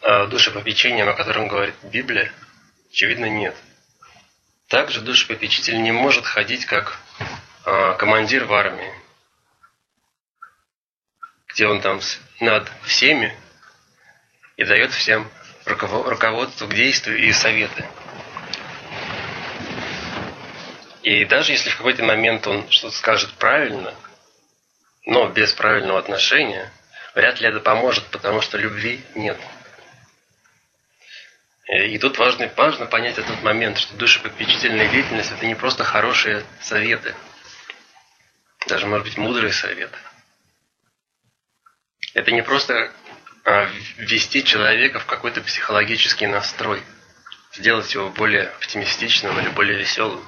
э, 0.00 0.26
душепопечением, 0.28 1.10
о 1.10 1.12
котором 1.12 1.48
говорит 1.48 1.74
Библия? 1.82 2.32
Очевидно, 2.90 3.26
нет. 3.26 3.54
Также 4.68 5.02
душепопечитель 5.02 5.82
не 5.82 5.92
может 5.92 6.24
ходить 6.24 6.64
как 6.64 6.98
командир 7.64 8.44
в 8.44 8.52
армии, 8.52 8.92
где 11.48 11.66
он 11.66 11.80
там 11.80 12.00
над 12.40 12.70
всеми 12.84 13.36
и 14.56 14.64
дает 14.64 14.92
всем 14.92 15.28
руководство 15.64 16.66
к 16.66 16.74
действию 16.74 17.18
и 17.18 17.32
советы. 17.32 17.86
И 21.02 21.24
даже 21.24 21.52
если 21.52 21.70
в 21.70 21.76
какой-то 21.76 22.04
момент 22.04 22.46
он 22.46 22.68
что-то 22.70 22.94
скажет 22.96 23.32
правильно, 23.34 23.94
но 25.06 25.28
без 25.28 25.52
правильного 25.52 25.98
отношения, 25.98 26.70
вряд 27.14 27.40
ли 27.40 27.48
это 27.48 27.60
поможет, 27.60 28.04
потому 28.08 28.40
что 28.40 28.58
любви 28.58 29.02
нет. 29.14 29.38
И 31.66 31.98
тут 31.98 32.18
важно, 32.18 32.50
важно 32.56 32.86
понять 32.86 33.18
этот 33.18 33.42
момент, 33.42 33.78
что 33.78 33.94
душепопечительная 33.96 34.88
деятельность– 34.88 35.32
это 35.36 35.46
не 35.46 35.54
просто 35.54 35.84
хорошие 35.84 36.44
советы, 36.60 37.14
даже, 38.68 38.86
может 38.86 39.06
быть, 39.06 39.16
мудрые 39.16 39.52
советы. 39.52 39.98
Это 42.14 42.30
не 42.30 42.42
просто 42.42 42.92
а, 43.44 43.68
ввести 43.96 44.44
человека 44.44 45.00
в 45.00 45.06
какой-то 45.06 45.40
психологический 45.40 46.26
настрой, 46.26 46.82
сделать 47.54 47.92
его 47.94 48.10
более 48.10 48.44
оптимистичным 48.48 49.38
или 49.40 49.48
более 49.48 49.78
веселым. 49.78 50.24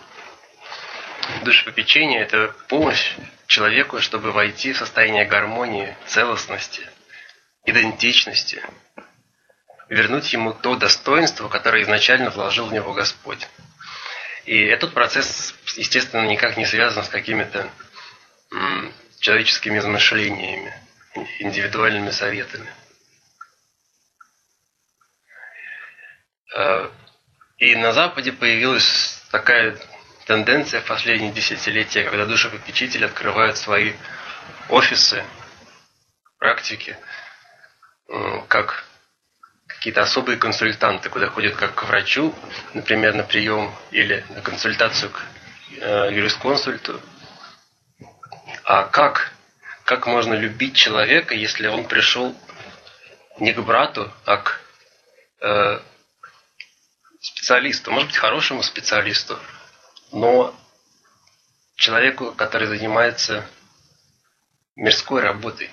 Душепопечение– 1.43 2.21
это 2.23 2.55
помощь 2.69 3.15
человеку, 3.47 4.01
чтобы 4.01 4.33
войти 4.33 4.73
в 4.73 4.79
состояние 4.79 5.27
гармонии, 5.27 5.97
целостности, 6.07 6.83
идентичности, 7.65 8.63
вернуть 9.89 10.33
ему 10.33 10.55
то 10.55 10.77
достоинство, 10.77 11.49
которое 11.49 11.83
изначально 11.83 12.31
вложил 12.31 12.67
в 12.67 12.73
него 12.73 12.93
Господь. 12.95 13.47
И 14.47 14.59
этот 14.59 14.95
процесс, 14.95 15.55
естественно, 15.77 16.27
никак 16.27 16.57
не 16.57 16.67
связан 16.67 17.05
с 17.05 17.09
какими-то 17.09 17.71
человеческими 19.19 19.79
измышлениями, 19.79 20.75
индивидуальными 21.39 22.11
советами. 22.11 22.69
Э, 26.57 26.91
и 27.59 27.77
на 27.77 27.93
Западе 27.93 28.33
появилась 28.33 29.23
такая 29.31 29.77
тенденция 30.27 30.81
в 30.81 30.87
последние 30.87 31.33
десятилетия, 31.33 32.05
когда 32.05 32.25
душепопечители 32.25 33.05
открывают 33.05 33.57
свои 33.59 33.95
офисы, 34.69 35.25
практики, 36.39 36.97
как 38.49 38.85
какие-то 39.67 40.03
особые 40.03 40.37
консультанты, 40.37 41.09
куда 41.09 41.29
ходят 41.29 41.55
как 41.55 41.75
к 41.75 41.85
врачу, 41.85 42.35
например, 42.75 43.15
на 43.15 43.23
прием 43.23 43.73
или 43.91 44.25
на 44.31 44.41
консультацию 44.41 45.11
к 45.11 45.23
э, 45.79 46.09
юрисконсульту. 46.13 47.01
А 48.73 48.85
как, 48.85 49.33
как 49.85 50.07
можно 50.07 50.33
любить 50.35 50.77
человека, 50.77 51.35
если 51.35 51.67
он 51.67 51.89
пришел 51.89 52.37
не 53.41 53.53
к 53.53 53.59
брату, 53.59 54.13
а 54.25 54.37
к 54.37 54.61
э, 55.41 55.81
специалисту, 57.21 57.91
может 57.91 58.11
быть, 58.11 58.17
хорошему 58.17 58.63
специалисту, 58.63 59.41
но 60.13 60.55
человеку, 61.75 62.31
который 62.31 62.69
занимается 62.69 63.45
мирской 64.77 65.21
работой. 65.21 65.69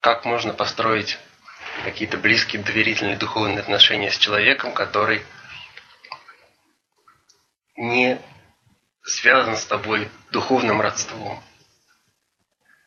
Как 0.00 0.24
можно 0.24 0.54
построить 0.54 1.18
какие-то 1.84 2.16
близкие, 2.16 2.62
доверительные 2.62 3.18
духовные 3.18 3.60
отношения 3.60 4.10
с 4.10 4.16
человеком, 4.16 4.72
который 4.72 5.26
не 7.76 8.18
связан 9.02 9.56
с 9.56 9.64
тобой 9.64 10.08
духовным 10.30 10.80
родством, 10.80 11.42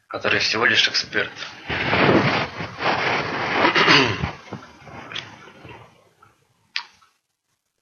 который 0.08 0.39
всего 0.39 0.65
лишь 0.65 0.88
эксперт. 0.88 1.32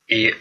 И 0.07 0.35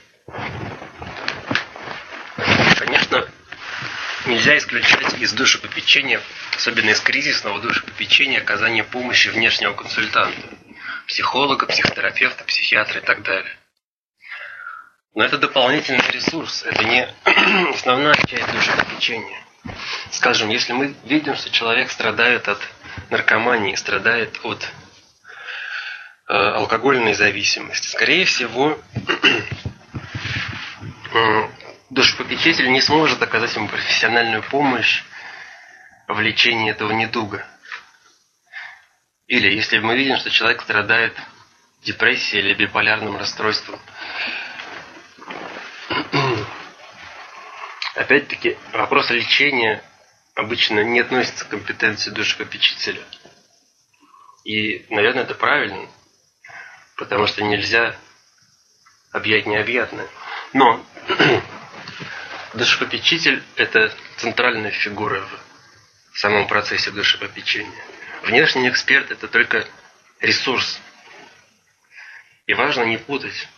Нельзя 4.33 4.57
исключать 4.57 5.15
из 5.21 5.33
душепопечения, 5.33 6.21
особенно 6.57 6.91
из 6.91 7.01
кризисного 7.01 7.61
душепопечения, 7.61 8.41
оказание 8.41 8.83
помощи 8.83 9.29
внешнего 9.29 9.73
консультанта, 9.75 10.41
психолога, 11.07 11.67
психотерапевта, 11.67 12.43
психиатра 12.45 13.01
и 13.01 13.05
так 13.05 13.23
далее. 13.23 13.57
Но 15.14 15.25
это 15.25 15.37
дополнительный 15.37 16.11
ресурс, 16.11 16.62
это 16.62 16.85
не 16.85 17.07
основная 17.75 18.14
часть 18.27 18.51
душепопечения. 18.51 19.38
Скажем, 20.11 20.48
если 20.48 20.72
мы 20.72 20.94
видим, 21.05 21.37
что 21.37 21.51
человек 21.51 21.90
страдает 21.90 22.48
от 22.48 22.59
наркомании, 23.11 23.75
страдает 23.75 24.40
от 24.42 24.66
э, 26.29 26.33
алкогольной 26.33 27.12
зависимости, 27.12 27.88
скорее 27.88 28.25
всего, 28.25 28.81
душепопечитель 31.90 32.72
не 32.72 32.81
сможет 32.81 33.22
оказать 33.22 33.55
ему 33.55 33.68
профессиональную 33.68 34.42
помощь 34.42 35.03
в 36.09 36.18
лечении 36.20 36.70
этого 36.70 36.90
недуга. 36.92 37.46
Или 39.27 39.53
если 39.55 39.79
мы 39.79 39.94
видим, 39.94 40.16
что 40.16 40.31
человек 40.31 40.62
страдает 40.62 41.14
депрессией 41.83 42.42
или 42.42 42.55
биполярным 42.55 43.16
расстройством. 43.16 43.79
Опять-таки, 47.95 48.57
вопрос 48.73 49.11
лечения 49.11 49.83
обычно 50.35 50.81
не 50.81 51.01
относится 51.01 51.45
к 51.45 51.49
компетенции 51.49 52.11
душепопечителя. 52.11 53.03
И, 54.45 54.87
наверное, 54.89 55.25
это 55.25 55.35
правильно, 55.35 55.89
потому 56.97 57.27
что 57.27 57.43
нельзя 57.43 57.97
объять 59.13 59.47
необъятное. 59.47 60.09
Но 60.53 60.85
Душепопечитель– 62.55 63.43
это 63.57 63.95
центральная 64.19 64.73
фигура 64.73 65.27
в 66.13 66.19
самом 66.19 66.47
процессе 66.47 66.91
душепопечения. 66.91 67.83
Внешний 68.25 68.69
эксперт– 68.69 69.11
это 69.11 69.27
только 69.27 69.67
ресурс. 70.21 70.79
И 72.47 72.53
важно 72.53 72.83
не 72.83 72.99
путать, 72.99 73.49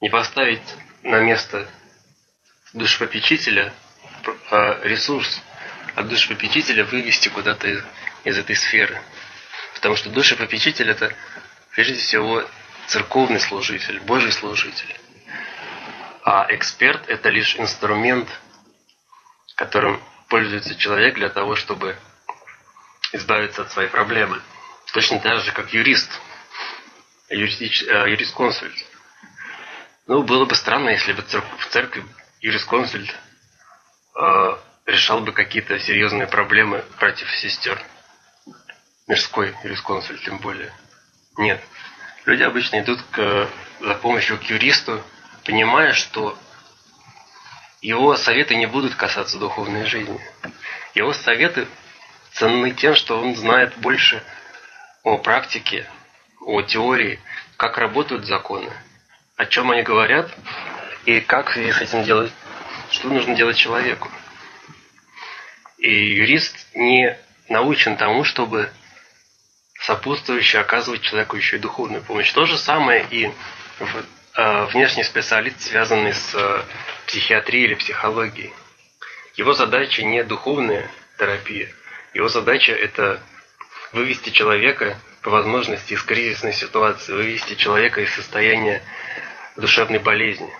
не 0.00 0.08
поставить 0.08 0.62
на 1.02 1.18
место 1.18 1.68
душепопечителя 2.74 3.72
а 4.50 4.80
ресурс, 4.82 5.42
а 5.94 6.02
душепопечителя 6.02 6.84
вывести 6.84 7.28
куда-то 7.28 7.68
из, 7.68 7.82
из 8.24 8.38
этой 8.38 8.56
сферы. 8.56 9.00
Потому 9.74 9.96
что 9.96 10.10
душепопечитель– 10.10 10.90
это 10.90 11.14
прежде 11.74 11.94
всего 11.94 12.44
церковный 12.86 13.40
служитель, 13.40 14.00
Божий 14.00 14.32
служитель. 14.32 14.94
А 16.22 16.46
эксперт– 16.50 17.06
это 17.08 17.28
лишь 17.28 17.56
инструмент, 17.56 18.28
которым 19.56 20.02
пользуется 20.28 20.74
человек 20.74 21.14
для 21.14 21.28
того, 21.28 21.54
чтобы 21.54 21.96
избавиться 23.12 23.62
от 23.62 23.72
своей 23.72 23.88
проблемы. 23.88 24.40
Точно 24.92 25.20
так 25.20 25.40
же, 25.40 25.52
как 25.52 25.72
юрист, 25.72 26.10
э, 27.28 27.36
юрисконсульт. 27.36 28.74
Ну, 30.06 30.22
было 30.22 30.44
бы 30.44 30.54
странно, 30.54 30.90
если 30.90 31.12
бы 31.12 31.22
в 31.22 31.66
церкви 31.70 32.04
юрисконсульт 32.44 33.10
э, 34.16 34.56
решал 34.84 35.20
бы 35.20 35.32
какие-то 35.32 35.78
серьезные 35.80 36.26
проблемы 36.26 36.84
и 37.00 37.40
сестер. 37.40 37.82
Мирской 39.06 39.54
юрисконсульт 39.64 40.22
тем 40.22 40.38
более. 40.38 40.70
Нет. 41.38 41.58
Люди 42.26 42.42
обычно 42.42 42.80
идут 42.80 43.00
к, 43.10 43.48
за 43.80 43.94
помощью 43.94 44.38
к 44.38 44.42
юристу, 44.42 45.02
понимая, 45.44 45.94
что 45.94 46.38
его 47.80 48.14
советы 48.16 48.56
не 48.56 48.66
будут 48.66 48.94
касаться 48.94 49.38
духовной 49.38 49.86
жизни. 49.86 50.20
Его 50.94 51.14
советы 51.14 51.66
ценны 52.32 52.72
тем, 52.72 52.94
что 52.94 53.22
он 53.22 53.34
знает 53.36 53.74
больше 53.78 54.22
о 55.02 55.16
практике, 55.16 55.88
о 56.40 56.60
теории, 56.60 57.20
как 57.56 57.78
работают 57.78 58.26
законы, 58.26 58.70
о 59.36 59.46
чем 59.46 59.70
они 59.70 59.82
говорят 59.82 60.30
и 61.06 61.20
как 61.20 61.56
с 61.56 61.80
этим 61.80 62.04
делать, 62.04 62.32
что 62.90 63.08
нужно 63.08 63.34
делать 63.34 63.56
человеку. 63.56 64.10
И 65.78 65.92
юрист 66.14 66.66
не 66.74 67.18
научен 67.48 67.96
тому, 67.96 68.24
чтобы 68.24 68.70
сопутствующе 69.80 70.58
оказывать 70.58 71.02
человеку 71.02 71.36
еще 71.36 71.56
и 71.56 71.60
духовную 71.60 72.02
помощь. 72.02 72.32
То 72.32 72.46
же 72.46 72.56
самое 72.56 73.06
и 73.10 73.30
в, 73.78 74.04
э, 74.36 74.64
внешний 74.66 75.04
специалист, 75.04 75.60
связанный 75.60 76.14
с 76.14 76.34
э, 76.34 76.62
психиатрией 77.06 77.66
или 77.66 77.74
психологией. 77.74 78.52
Его 79.36 79.52
задача 79.52 80.02
не 80.02 80.22
духовная 80.24 80.88
терапия, 81.18 81.68
его 82.14 82.28
задача 82.28 82.72
это 82.72 83.20
вывести 83.92 84.30
человека 84.30 84.98
по 85.22 85.30
возможности 85.30 85.94
из 85.94 86.02
кризисной 86.02 86.52
ситуации, 86.52 87.12
вывести 87.12 87.54
человека 87.54 88.00
из 88.00 88.14
состояния 88.14 88.82
душевной 89.56 89.98
болезни. 89.98 90.50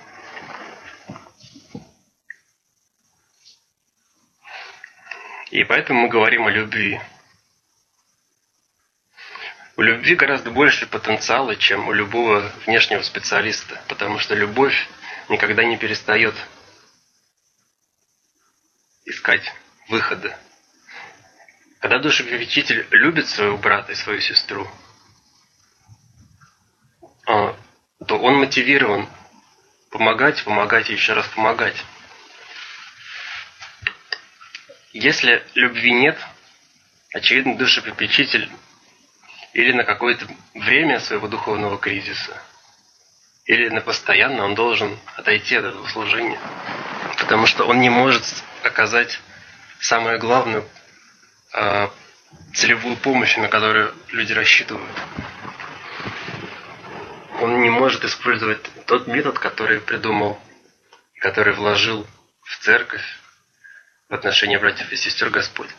И 5.55 5.63
поэтому 5.63 6.01
мы 6.01 6.09
говорим 6.09 6.49
о 6.49 6.51
любви. 6.51 7.01
У 9.77 9.83
любви 9.83 10.17
гораздо 10.17 10.51
больше 10.51 10.85
потенциала, 10.85 11.55
чем 11.55 11.87
у 11.87 11.93
любого 11.93 12.41
внешнего 12.67 13.03
специалиста, 13.03 13.81
потому 13.87 14.19
что 14.19 14.35
любовь 14.35 14.75
никогда 15.29 15.63
не 15.63 15.77
перестает 15.77 16.35
искать 19.05 19.45
выхода. 19.89 20.37
Когда 21.79 22.01
душепопечитель 22.01 22.89
любит 22.91 23.29
своего 23.29 23.57
брата 23.57 23.93
и 23.93 23.95
свою 23.95 24.21
сестру, 24.21 24.69
а, 27.29 27.57
то 28.09 28.19
он 28.19 28.39
мотивирован 28.39 29.09
помогать, 29.93 30.43
помогать 30.43 30.91
и 30.91 30.95
еще 30.95 31.13
раз 31.13 31.29
помогать. 31.29 31.77
Если 34.95 35.45
любви 35.57 35.93
нет, 35.93 36.17
очевидно, 37.13 37.57
душепопечитель 37.57 38.49
или 39.53 39.73
на 39.73 39.83
какое-то 39.83 40.25
время 40.55 41.01
своего 41.01 41.27
духовного 41.27 41.79
кризиса, 41.79 42.41
или 43.45 43.71
на 43.71 43.81
постоянно 43.81 44.45
он 44.45 44.55
должен 44.55 44.97
отойти 45.17 45.57
от 45.57 45.65
этого 45.65 45.89
служения. 45.89 46.39
Потому 47.19 47.47
что 47.47 47.65
он 47.65 47.81
не 47.81 47.91
может 47.91 48.23
оказать 48.63 49.21
самую 49.81 50.21
главную 50.21 50.65
э, 51.55 51.89
целевую 52.55 52.97
помощь, 52.97 53.37
на 53.37 53.49
которую 53.49 53.93
люди 54.13 54.33
рассчитывают. 54.33 54.97
Он 57.41 57.61
не 57.63 57.69
может 57.69 58.05
использовать 58.05 58.63
тот 58.87 59.09
метод, 59.09 59.41
который 59.41 59.81
придумал, 59.81 60.41
который 61.19 61.53
вложил 61.53 62.07
в 62.45 62.59
церковь 62.61 63.05
в 64.09 64.15
отношении 64.15 64.57
братьев 64.57 64.91
и 64.93 64.97
сестер 64.97 65.31
Господь. 65.31 65.71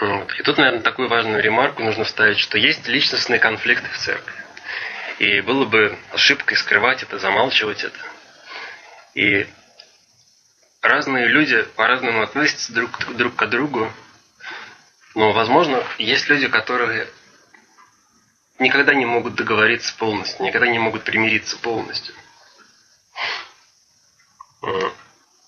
И 0.00 0.42
тут, 0.42 0.58
наверное, 0.58 0.82
такую 0.82 1.08
важную 1.08 1.42
ремарку 1.42 1.82
нужно 1.82 2.04
вставить, 2.04 2.38
что 2.38 2.58
есть 2.58 2.86
личностные 2.86 3.38
конфликты 3.38 3.88
в 3.88 3.98
церкви. 3.98 4.34
И 5.18 5.40
было 5.40 5.64
бы 5.64 5.98
ошибкой 6.12 6.58
скрывать 6.58 7.02
это, 7.02 7.18
замалчивать 7.18 7.82
это. 7.82 7.98
И 9.14 9.46
разные 10.82 11.28
люди 11.28 11.62
по-разному 11.74 12.22
относятся 12.22 12.74
друг, 12.74 12.98
друг 13.16 13.36
к 13.36 13.46
другу. 13.46 13.90
Но, 15.14 15.32
возможно, 15.32 15.82
есть 15.96 16.28
люди, 16.28 16.48
которые 16.48 17.08
никогда 18.58 18.92
не 18.92 19.06
могут 19.06 19.34
договориться 19.34 19.96
полностью, 19.96 20.44
никогда 20.44 20.66
не 20.66 20.78
могут 20.78 21.04
примириться 21.04 21.56
полностью. 21.56 22.14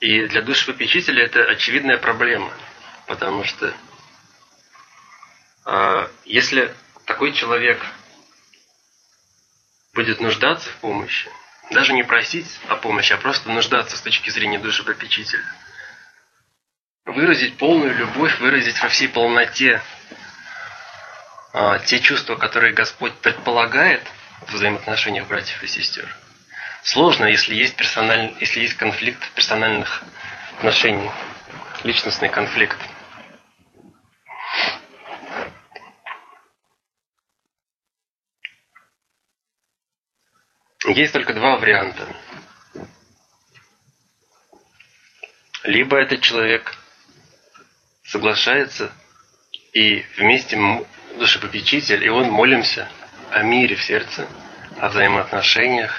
И 0.00 0.26
для 0.28 0.42
душепопечителя 0.42 1.24
это 1.24 1.42
очевидная 1.44 1.98
проблема, 1.98 2.52
потому 3.06 3.44
что 3.44 3.74
а, 5.64 6.08
если 6.24 6.72
такой 7.04 7.32
человек 7.32 7.84
будет 9.92 10.20
нуждаться 10.20 10.70
в 10.70 10.76
помощи, 10.76 11.28
даже 11.70 11.92
не 11.92 12.04
просить 12.04 12.60
о 12.68 12.76
помощи, 12.76 13.12
а 13.12 13.16
просто 13.16 13.50
нуждаться 13.50 13.96
с 13.96 14.00
точки 14.00 14.30
зрения 14.30 14.60
души 14.60 14.84
попечителя, 14.84 15.44
выразить 17.04 17.58
полную 17.58 17.94
любовь, 17.96 18.38
выразить 18.38 18.80
во 18.80 18.88
всей 18.88 19.08
полноте 19.08 19.82
а, 21.52 21.80
те 21.80 21.98
чувства, 21.98 22.36
которые 22.36 22.72
Господь 22.72 23.14
предполагает 23.18 24.06
в 24.42 24.52
взаимоотношениях 24.52 25.26
братьев 25.26 25.60
и 25.62 25.66
сестер. 25.66 26.08
Сложно, 26.82 27.26
если 27.26 27.54
есть, 27.54 27.76
персональ... 27.76 28.34
если 28.40 28.60
есть 28.60 28.74
конфликт 28.74 29.30
персональных 29.32 30.02
отношений, 30.56 31.10
личностный 31.84 32.28
конфликт. 32.28 32.78
Есть 40.86 41.12
только 41.12 41.34
два 41.34 41.56
варианта. 41.56 42.06
Либо 45.64 45.98
этот 45.98 46.22
человек 46.22 46.74
соглашается 48.04 48.90
и 49.72 50.04
вместе 50.16 50.56
душепопечитель, 51.18 52.04
и 52.04 52.08
он 52.08 52.30
молимся 52.30 52.88
о 53.30 53.42
мире 53.42 53.76
в 53.76 53.82
сердце, 53.82 54.26
о 54.80 54.88
взаимоотношениях, 54.88 55.92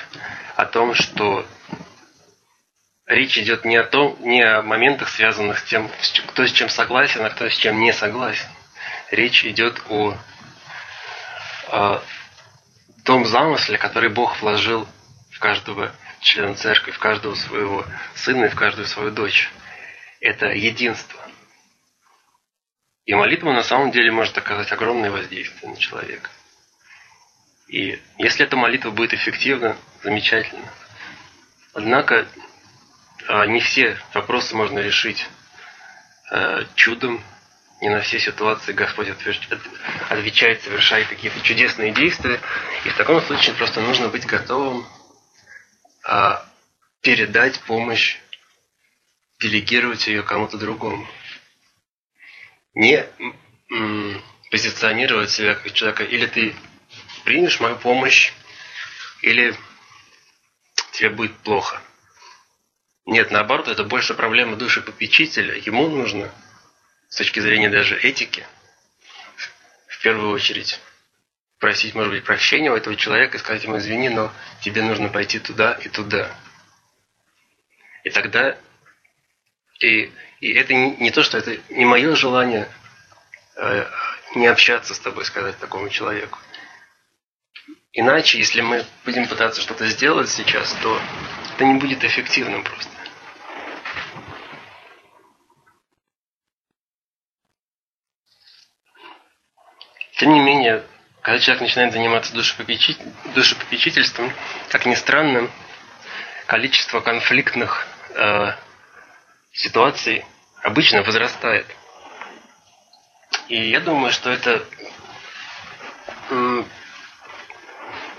о 0.60 0.66
том, 0.66 0.94
что 0.94 1.48
речь 3.06 3.38
идет 3.38 3.64
не 3.64 3.78
о 3.78 3.86
том, 3.86 4.18
не 4.20 4.42
о 4.42 4.62
моментах, 4.62 5.08
связанных 5.08 5.60
с 5.60 5.64
тем, 5.64 5.90
кто 6.28 6.46
с 6.46 6.52
чем 6.52 6.68
согласен, 6.68 7.24
а 7.24 7.30
кто 7.30 7.50
с 7.50 7.56
чем 7.56 7.80
не 7.80 7.94
согласен. 7.94 8.50
Речь 9.10 9.46
идет 9.46 9.82
о, 9.88 10.18
о 11.70 12.04
том 13.06 13.26
замысле, 13.26 13.78
который 13.78 14.10
Бог 14.10 14.42
вложил 14.42 14.86
в 15.32 15.40
каждого 15.40 15.94
члена 16.20 16.56
церкви, 16.56 16.92
в 16.92 17.00
каждого 17.00 17.36
своего 17.36 17.86
сына 18.16 18.46
и 18.46 18.50
в 18.50 18.56
каждую 18.56 18.86
свою 18.86 19.12
дочь. 19.12 19.50
Это 20.20 20.48
единство. 20.48 21.22
И 23.06 23.16
молитва 23.16 23.54
на 23.54 23.64
самом 23.64 23.92
деле 23.92 24.12
может 24.12 24.38
оказать 24.38 24.74
огромное 24.74 25.10
воздействие 25.10 25.72
на 25.72 25.78
человека. 25.78 26.30
И 27.70 28.02
если 28.18 28.46
эта 28.46 28.58
молитва 28.58 28.90
будет 28.90 29.14
эффективна, 29.14 29.78
замечательно. 30.04 30.68
Однако 31.74 32.28
а, 33.28 33.46
не 33.46 33.60
все 33.60 33.96
вопросы 34.16 34.56
можно 34.56 34.80
решить 34.80 35.28
э, 36.32 36.66
чудом, 36.74 37.24
не 37.80 37.90
на 37.90 38.02
все 38.02 38.20
ситуации 38.20 38.74
Господь 38.74 39.08
отвечает, 40.10 40.64
совершает 40.64 41.08
какие-то 41.08 41.40
чудесные 41.42 41.92
действия. 41.92 42.42
И 42.86 42.90
в 42.90 42.98
таком 42.98 43.22
случае 43.22 43.56
просто 43.56 43.82
нужно 43.82 44.10
быть 44.10 44.26
готовым 44.26 44.86
а, 46.04 46.44
передать 47.02 47.60
помощь, 47.62 48.18
делегировать 49.40 50.08
ее 50.08 50.24
кому-то 50.24 50.58
другому. 50.58 51.08
Не 52.74 53.06
позиционировать 54.50 55.30
себя 55.30 55.54
как 55.54 55.72
человека, 55.72 56.04
или 56.04 56.26
ты 56.26 56.56
примешь 57.24 57.60
мою 57.60 57.76
помощь, 57.76 58.34
или 59.22 59.56
тебе 60.94 61.10
будет 61.10 61.36
плохо. 61.38 61.82
Нет, 63.06 63.32
наоборот, 63.32 63.68
это 63.68 63.84
больше 63.84 64.14
проблема 64.14 64.56
души 64.56 64.82
попечителя. 64.82 65.56
Ему 65.56 65.88
нужно 65.90 66.32
с 67.10 67.16
точки 67.16 67.40
зрения 67.40 67.70
даже 67.70 67.98
этики, 67.98 68.46
в 69.88 70.02
первую 70.02 70.32
очередь, 70.32 70.80
просить, 71.58 71.96
может 71.96 72.14
быть, 72.14 72.24
прощения 72.24 72.72
у 72.72 72.76
этого 72.76 72.96
человека 72.96 73.38
и 73.38 73.40
сказать 73.40 73.64
ему, 73.64 73.78
извини, 73.78 74.10
но 74.10 74.32
тебе 74.62 74.82
нужно 74.82 75.10
пойти 75.10 75.40
туда 75.40 75.74
и 75.74 75.90
туда. 75.90 76.32
И 78.04 78.10
тогда, 78.12 78.58
и, 79.80 80.12
и 80.40 80.54
это 80.54 80.74
не, 80.74 80.96
не 80.98 81.12
то, 81.12 81.24
что 81.24 81.38
это 81.38 81.58
не 81.70 81.86
мое 81.86 82.16
желание 82.16 82.70
э, 83.58 83.86
не 84.36 84.48
общаться 84.48 84.94
с 84.94 85.00
тобой, 85.00 85.26
сказать 85.26 85.58
такому 85.58 85.90
человеку. 85.90 86.40
Иначе, 87.94 88.38
если 88.38 88.62
мы 88.62 88.86
будем 89.04 89.28
пытаться 89.28 89.62
что-то 89.62 89.88
сделать 89.88 90.30
сейчас, 90.30 90.74
то 90.84 91.02
это 91.56 91.66
не 91.66 91.80
будет 91.80 92.04
эффективным 92.04 92.64
просто. 92.64 92.92
Тем 100.18 100.34
не 100.34 100.42
менее, 100.42 100.86
когда 101.22 101.40
человек 101.40 101.62
начинает 101.62 101.94
заниматься 101.94 102.34
душепопечительством, 102.34 104.34
как 104.70 104.86
ни 104.86 104.94
странно, 104.94 105.50
количество 106.46 107.00
конфликтных 107.00 107.88
э, 108.16 108.52
ситуаций 109.52 110.26
обычно 110.62 111.04
возрастает. 111.04 111.66
И 113.48 113.70
я 113.70 113.80
думаю, 113.80 114.12
что 114.12 114.30
это 114.30 114.64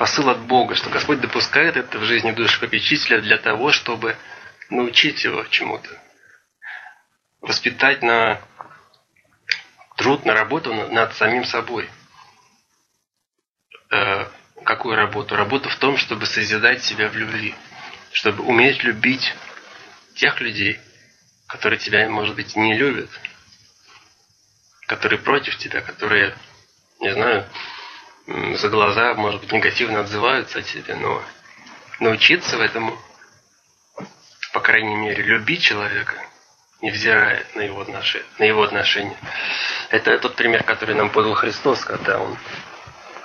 посыл 0.00 0.30
от 0.30 0.40
Бога, 0.40 0.76
что 0.76 0.88
Господь 0.88 1.20
допускает 1.20 1.76
это 1.76 1.98
в 1.98 2.04
жизни 2.04 2.30
души 2.30 2.58
попечителя 2.58 3.20
для 3.20 3.36
того, 3.36 3.70
чтобы 3.70 4.16
научить 4.70 5.22
его 5.24 5.44
чему-то. 5.50 5.90
Воспитать 7.42 8.02
на 8.02 8.40
труд, 9.98 10.24
на 10.24 10.32
работу 10.32 10.72
над 10.72 11.14
самим 11.16 11.44
собой. 11.44 11.90
Э, 13.90 14.24
какую 14.64 14.96
работу? 14.96 15.36
Работу 15.36 15.68
в 15.68 15.76
том, 15.76 15.98
чтобы 15.98 16.24
созидать 16.24 16.82
себя 16.82 17.10
в 17.10 17.16
любви. 17.18 17.54
Чтобы 18.12 18.42
уметь 18.44 18.82
любить 18.82 19.34
тех 20.14 20.40
людей, 20.40 20.80
которые 21.46 21.78
тебя, 21.78 22.08
может 22.08 22.36
быть, 22.36 22.56
не 22.56 22.74
любят, 22.74 23.10
которые 24.86 25.18
против 25.18 25.58
тебя, 25.58 25.82
которые, 25.82 26.34
не 27.00 27.12
знаю, 27.12 27.46
за 28.30 28.68
глаза, 28.68 29.14
может 29.14 29.40
быть, 29.40 29.50
негативно 29.50 30.00
отзываются 30.00 30.60
о 30.60 30.62
тебе, 30.62 30.94
но 30.94 31.22
научиться 31.98 32.56
в 32.56 32.60
этом, 32.60 32.96
по 34.52 34.60
крайней 34.60 34.94
мере, 34.94 35.22
любить 35.22 35.62
человека, 35.62 36.14
невзирая 36.80 37.44
на 37.56 37.62
его 37.62 37.80
отношения, 37.80 38.26
на 38.38 38.44
его 38.44 38.62
отношения. 38.62 39.16
Это 39.90 40.16
тот 40.18 40.36
пример, 40.36 40.62
который 40.62 40.94
нам 40.94 41.10
подал 41.10 41.34
Христос, 41.34 41.84
когда 41.84 42.20
он 42.20 42.38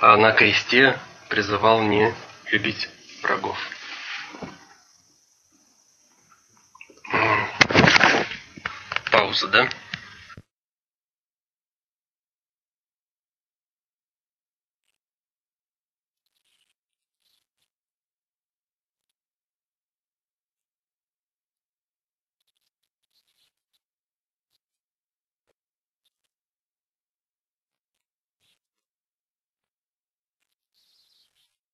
на 0.01 0.31
кресте 0.31 0.97
призывал 1.29 1.83
не 1.83 2.13
любить 2.51 2.89
врагов. 3.21 3.57
Пауза, 9.11 9.47
да? 9.49 9.69